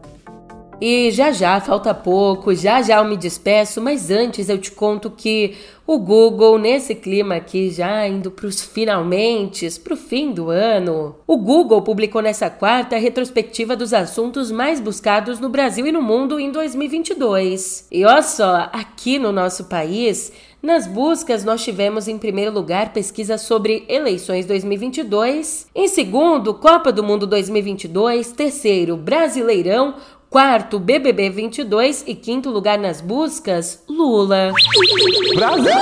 E 0.78 1.10
já 1.10 1.32
já, 1.32 1.58
falta 1.58 1.94
pouco, 1.94 2.54
já 2.54 2.82
já 2.82 2.98
eu 2.98 3.04
me 3.04 3.16
despeço, 3.16 3.80
mas 3.80 4.10
antes 4.10 4.50
eu 4.50 4.58
te 4.58 4.70
conto 4.70 5.10
que 5.10 5.54
o 5.86 5.98
Google, 5.98 6.58
nesse 6.58 6.94
clima 6.94 7.36
aqui, 7.36 7.70
já 7.70 8.06
indo 8.06 8.30
para 8.30 8.46
os 8.46 8.60
finalmente, 8.60 9.70
para 9.80 9.94
o 9.94 9.96
fim 9.96 10.32
do 10.32 10.50
ano, 10.50 11.16
o 11.26 11.38
Google 11.38 11.80
publicou 11.80 12.20
nessa 12.20 12.50
quarta 12.50 12.96
a 12.96 12.98
retrospectiva 12.98 13.74
dos 13.74 13.94
assuntos 13.94 14.50
mais 14.50 14.78
buscados 14.78 15.40
no 15.40 15.48
Brasil 15.48 15.86
e 15.86 15.92
no 15.92 16.02
mundo 16.02 16.38
em 16.38 16.50
2022. 16.50 17.86
E 17.90 18.04
olha 18.04 18.20
só, 18.20 18.68
aqui 18.70 19.18
no 19.18 19.32
nosso 19.32 19.64
país, 19.64 20.30
nas 20.66 20.84
buscas, 20.84 21.44
nós 21.44 21.62
tivemos 21.62 22.08
em 22.08 22.18
primeiro 22.18 22.50
lugar 22.50 22.92
pesquisa 22.92 23.38
sobre 23.38 23.84
eleições 23.88 24.46
2022, 24.46 25.68
em 25.72 25.86
segundo, 25.86 26.52
Copa 26.54 26.90
do 26.90 27.04
Mundo 27.04 27.24
2022, 27.24 28.32
terceiro, 28.32 28.96
Brasileirão, 28.96 29.94
Quarto, 30.28 30.80
BBB 30.80 31.30
22 31.30 32.04
e 32.06 32.14
quinto 32.14 32.50
lugar 32.50 32.76
nas 32.78 33.00
buscas, 33.00 33.84
Lula. 33.88 34.52
Brasil! 35.34 35.72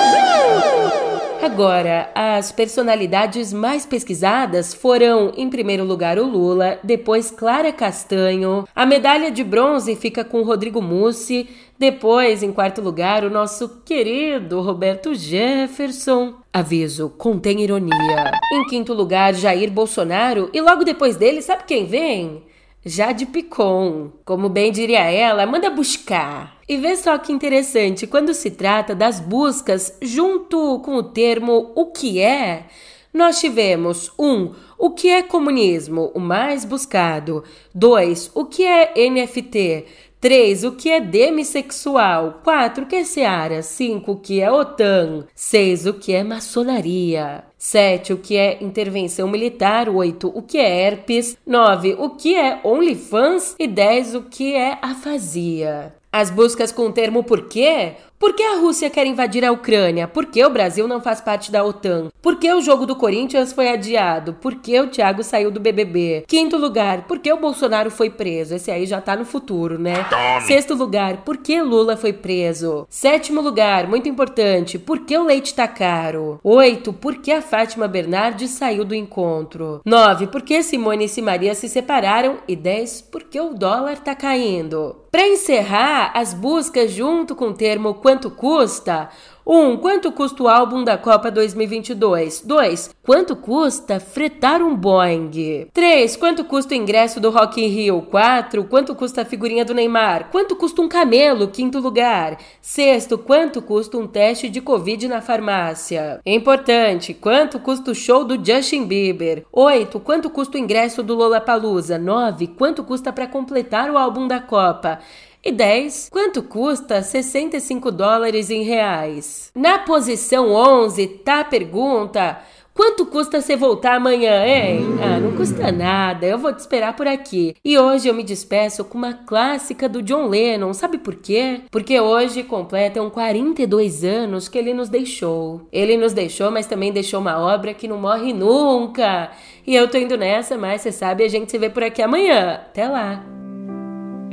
Agora, 1.43 2.11
as 2.15 2.53
personalidades 2.53 3.53
mais 3.53 3.87
pesquisadas 3.87 4.75
foram, 4.75 5.33
em 5.37 5.49
primeiro 5.49 5.83
lugar, 5.85 6.19
o 6.19 6.27
Lula, 6.27 6.79
depois 6.85 7.31
Clara 7.31 7.73
Castanho. 7.73 8.67
A 8.75 8.87
medalha 8.87 9.31
de 9.31 9.43
bronze 9.43 9.97
fica 9.97 10.23
com 10.25 10.43
Rodrigo 10.43 10.81
Mussi. 10.81 11.49
Depois, 11.79 12.43
em 12.43 12.53
quarto 12.53 12.81
lugar, 12.81 13.25
o 13.25 13.31
nosso 13.31 13.81
querido 13.85 14.61
Roberto 14.61 15.15
Jefferson. 15.15 16.35
Aviso, 16.53 17.11
contém 17.17 17.63
ironia. 17.63 18.31
Em 18.53 18.67
quinto 18.67 18.93
lugar, 18.93 19.35
Jair 19.35 19.71
Bolsonaro. 19.71 20.51
E 20.53 20.61
logo 20.61 20.85
depois 20.85 21.17
dele, 21.17 21.43
sabe 21.43 21.65
quem 21.67 21.87
vem? 21.87 22.43
Jade 22.85 23.27
Picon. 23.27 24.13
Como 24.25 24.49
bem 24.49 24.71
diria 24.71 25.11
ela, 25.11 25.47
manda 25.47 25.71
buscar. 25.71 26.59
E 26.69 26.77
vê 26.77 26.95
só 26.97 27.17
que 27.19 27.33
interessante, 27.33 28.07
quando 28.07 28.35
se 28.35 28.51
trata 28.51 28.95
das 28.95 29.21
buscas 29.21 29.97
junto 30.03 30.81
com 30.81 30.97
o 30.97 31.03
termo 31.03 31.73
o 31.75 31.87
que 31.87 32.21
é, 32.21 32.67
nós 33.13 33.39
tivemos 33.41 34.13
um, 34.19 34.53
o 34.79 34.91
que 34.91 35.09
é 35.09 35.23
comunismo, 35.23 36.11
o 36.15 36.21
mais 36.21 36.65
buscado. 36.65 37.45
Dois, 37.75 38.31
o 38.35 38.45
que 38.45 38.65
é 38.65 38.93
NFT? 39.09 39.87
3. 40.25 40.65
O 40.65 40.73
que 40.73 40.91
é 40.91 41.03
demissexual? 41.03 42.41
4. 42.43 42.85
O 42.85 42.87
que 42.87 42.97
é 42.97 43.05
Seara? 43.05 43.63
5. 43.63 44.11
O 44.11 44.17
que 44.17 44.41
é 44.41 44.51
OTAN? 44.51 45.27
6. 45.35 45.87
O 45.87 45.93
que 45.93 46.15
é 46.15 46.25
maçonaria? 46.25 47.45
7. 47.65 48.13
O 48.13 48.19
que 48.19 48.37
é 48.37 48.63
intervenção 48.63 49.27
militar? 49.27 49.89
8. 49.89 50.31
O 50.35 50.43
que 50.43 50.59
é 50.59 50.87
herpes? 50.87 51.35
9. 51.47 51.97
O 51.99 52.11
que 52.11 52.37
é 52.37 52.61
OnlyFans? 52.63 53.57
E 53.59 53.67
10. 53.67 54.17
O 54.17 54.23
que 54.25 54.55
é 54.55 54.79
afasia? 54.83 55.95
As 56.13 56.31
buscas 56.31 56.71
com 56.71 56.83
o 56.83 56.93
termo 56.93 57.25
porquê? 57.25 57.95
Por 58.25 58.33
que 58.33 58.43
a 58.43 58.57
Rússia 58.57 58.89
quer 58.89 59.07
invadir 59.07 59.45
a 59.45 59.53
Ucrânia? 59.53 60.09
Por 60.09 60.27
que 60.27 60.43
o 60.43 60.49
Brasil 60.49 60.89
não 60.89 61.01
faz 61.01 61.21
parte 61.21 61.53
da 61.53 61.63
OTAN? 61.63 62.09
Por 62.23 62.37
que 62.37 62.51
o 62.51 62.63
jogo 62.63 62.87
do 62.87 62.97
Corinthians 62.97 63.53
foi 63.53 63.69
adiado? 63.69 64.33
Por 64.35 64.55
que 64.55 64.81
o 64.81 64.87
Thiago 64.87 65.23
saiu 65.23 65.51
do 65.51 65.61
BBB? 65.61 66.25
Quinto 66.27 66.57
lugar, 66.57 67.03
por 67.03 67.19
que 67.19 67.31
o 67.31 67.37
Bolsonaro 67.37 67.91
foi 67.91 68.09
preso? 68.09 68.55
Esse 68.55 68.71
aí 68.71 68.87
já 68.87 69.01
tá 69.01 69.15
no 69.15 69.27
futuro, 69.27 69.79
né? 69.79 70.07
Tome. 70.09 70.47
Sexto 70.47 70.75
lugar, 70.75 71.19
por 71.19 71.37
que 71.37 71.61
Lula 71.61 71.99
foi 71.99 72.15
preso? 72.15 72.87
Sétimo 72.89 73.43
lugar, 73.43 73.87
muito 73.89 74.09
importante, 74.09 74.79
por 74.79 75.01
que 75.01 75.19
o 75.19 75.25
leite 75.25 75.53
tá 75.53 75.69
caro? 75.69 76.41
Oito, 76.43 76.95
por 76.95 77.17
que 77.17 77.31
a 77.31 77.43
Fátima 77.55 77.87
Bernardes 77.87 78.51
saiu 78.51 78.85
do 78.85 78.97
encontro? 78.97 79.81
Nove, 79.85 80.27
por 80.27 80.43
que 80.43 80.61
Simone 80.61 81.05
e 81.05 81.09
Simaria 81.09 81.55
se 81.55 81.69
separaram? 81.69 82.39
E 82.49 82.57
dez, 82.57 83.01
por 83.01 83.23
que 83.23 83.41
o 83.41 83.55
dólar 83.55 84.01
tá 84.01 84.13
caindo? 84.13 85.05
Para 85.13 85.29
encerrar 85.29 86.11
as 86.17 86.35
buscas 86.35 86.91
junto 86.91 87.37
com 87.37 87.51
o 87.51 87.55
termo 87.55 87.95
quanto 87.95 88.29
custa, 88.29 89.09
1. 89.47 89.55
Um, 89.55 89.77
quanto 89.77 90.11
custa 90.11 90.43
o 90.43 90.49
álbum 90.49 90.83
da 90.83 90.97
Copa 90.97 91.31
2022? 91.31 92.43
2. 92.47 92.95
Quanto 93.03 93.37
custa 93.37 94.01
fretar 94.01 94.63
um 94.63 94.75
Boeing? 94.75 95.69
3. 95.73 96.17
Quanto 96.17 96.45
custa 96.45 96.73
o 96.73 96.77
ingresso 96.77 97.21
do 97.21 97.31
Rock 97.31 97.63
in 97.63 97.69
Rio? 97.69 98.01
4. 98.03 98.65
Quanto 98.65 98.95
custa 98.95 99.21
a 99.21 99.25
figurinha 99.25 99.65
do 99.65 99.75
Neymar? 99.75 100.31
Quanto 100.31 100.57
custa 100.57 100.81
um 100.81 100.89
camelo? 100.89 101.49
Quinto 101.49 101.79
lugar. 101.79 102.39
6. 102.63 103.09
Quanto 103.27 103.61
custa 103.61 103.99
um 103.99 104.07
teste 104.07 104.49
de 104.49 104.63
Covid 104.63 105.09
na 105.09 105.21
farmácia? 105.21 106.21
Importante. 106.25 107.13
Quanto 107.13 107.59
custa 107.59 107.91
o 107.91 107.95
show 107.95 108.25
do 108.25 108.43
Justin 108.43 108.87
Bieber? 108.87 109.45
8. 109.53 110.01
Quanto 110.01 110.31
custa 110.31 110.57
o 110.57 110.61
ingresso 110.61 111.03
do 111.03 111.15
Lollapalooza? 111.15 111.99
9. 111.99 112.47
Quanto 112.57 112.83
custa 112.83 113.13
para 113.13 113.27
completar 113.27 113.91
o 113.91 113.99
álbum 113.99 114.27
da 114.27 114.41
Copa? 114.41 115.01
E 115.45 115.53
10. 115.53 116.09
Quanto 116.11 116.43
custa 116.43 117.03
65 117.03 117.91
dólares 117.91 118.51
em 118.51 118.63
reais? 118.63 119.51
Na 119.55 119.79
posição 119.79 120.53
11 120.53 121.07
tá 121.07 121.41
a 121.41 121.45
pergunta 121.45 122.41
Quanto 122.75 123.07
custa 123.07 123.41
você 123.41 123.55
voltar 123.55 123.95
amanhã, 123.95 124.45
hein? 124.45 124.81
Ah, 125.01 125.21
não 125.21 125.37
custa 125.37 125.71
nada, 125.71 126.27
eu 126.27 126.37
vou 126.37 126.53
te 126.53 126.59
esperar 126.59 126.97
por 126.97 127.07
aqui. 127.07 127.55
E 127.65 127.79
hoje 127.79 128.09
eu 128.09 128.15
me 128.15 128.25
despeço 128.25 128.85
com 128.85 128.99
uma 128.99 129.15
clássica 129.15 129.89
do 129.89 130.03
John 130.03 130.27
Lennon, 130.27 130.75
sabe 130.75 130.99
por 130.99 131.15
quê? 131.15 131.61
Porque 131.71 132.01
hoje 132.01 132.43
completam 132.43 133.09
42 133.09 134.03
anos 134.03 134.49
que 134.49 134.59
ele 134.59 134.75
nos 134.75 134.89
deixou. 134.89 135.69
Ele 135.71 135.97
nos 135.97 136.13
deixou, 136.13 136.51
mas 136.51 136.67
também 136.67 136.93
deixou 136.93 137.21
uma 137.21 137.39
obra 137.39 137.73
que 137.73 137.87
não 137.87 137.99
morre 137.99 138.33
nunca. 138.33 139.31
E 139.65 139.73
eu 139.73 139.87
tô 139.89 139.97
indo 139.97 140.17
nessa, 140.17 140.59
mas 140.59 140.83
você 140.83 140.91
sabe, 140.91 141.23
a 141.23 141.29
gente 141.29 141.53
se 141.53 141.59
vê 141.59 141.71
por 141.71 141.85
aqui 141.85 142.03
amanhã. 142.03 142.55
Até 142.55 142.89
lá. 142.89 143.44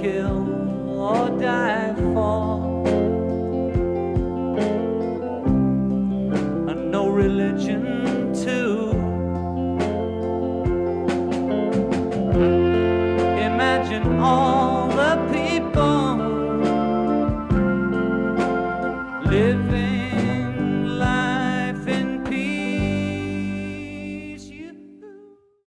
kill 0.00 0.98
or 1.00 1.30
die 1.40 1.94
for. 1.94 2.55